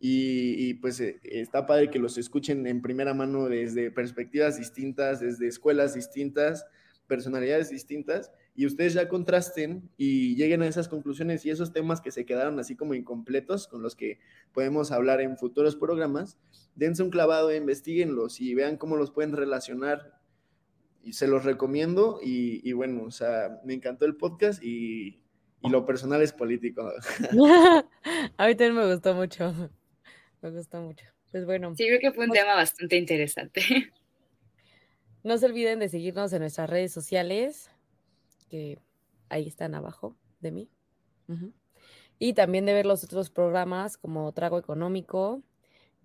[0.01, 5.46] y, pues eh, está padre que los escuchen en primera mano desde perspectivas distintas, desde
[5.46, 6.66] escuelas distintas,
[7.11, 12.12] personalidades distintas y ustedes ya contrasten y lleguen a esas conclusiones y esos temas que
[12.12, 14.20] se quedaron así como incompletos con los que
[14.52, 16.38] podemos hablar en futuros programas,
[16.76, 20.20] dense un clavado, investiguenlos y vean cómo los pueden relacionar.
[21.02, 25.22] Y se los recomiendo y, bueno, o sea, me encantó el podcast y,
[25.62, 26.82] y lo personal es político.
[28.36, 29.52] a mí también me gustó mucho,
[30.42, 31.06] me gustó mucho.
[31.32, 31.74] Pues bueno.
[31.74, 33.62] Sí, creo que fue un tema bastante interesante.
[35.23, 37.71] No se olviden de seguirnos en nuestras redes sociales
[38.49, 38.79] que
[39.29, 40.71] ahí están abajo de mí.
[42.18, 45.43] Y también de ver los otros programas como Trago Económico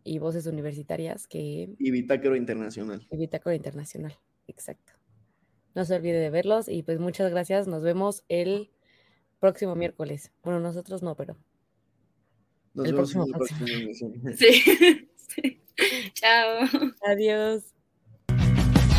[0.03, 1.76] y Voces Universitarias que...
[1.80, 3.05] Y Bitácoro Internacional.
[3.09, 4.93] Y Bitácoro Internacional, exacto.
[5.74, 7.68] No se olvide de verlos y pues muchas gracias.
[7.68, 8.72] Nos vemos el
[9.39, 10.32] próximo miércoles.
[10.43, 11.36] Bueno, nosotros no, pero...
[12.76, 13.66] Nos vemos próximo,
[14.28, 15.09] el sí.
[15.16, 15.61] sí.
[16.13, 16.68] Chao.
[17.05, 17.74] Adiós.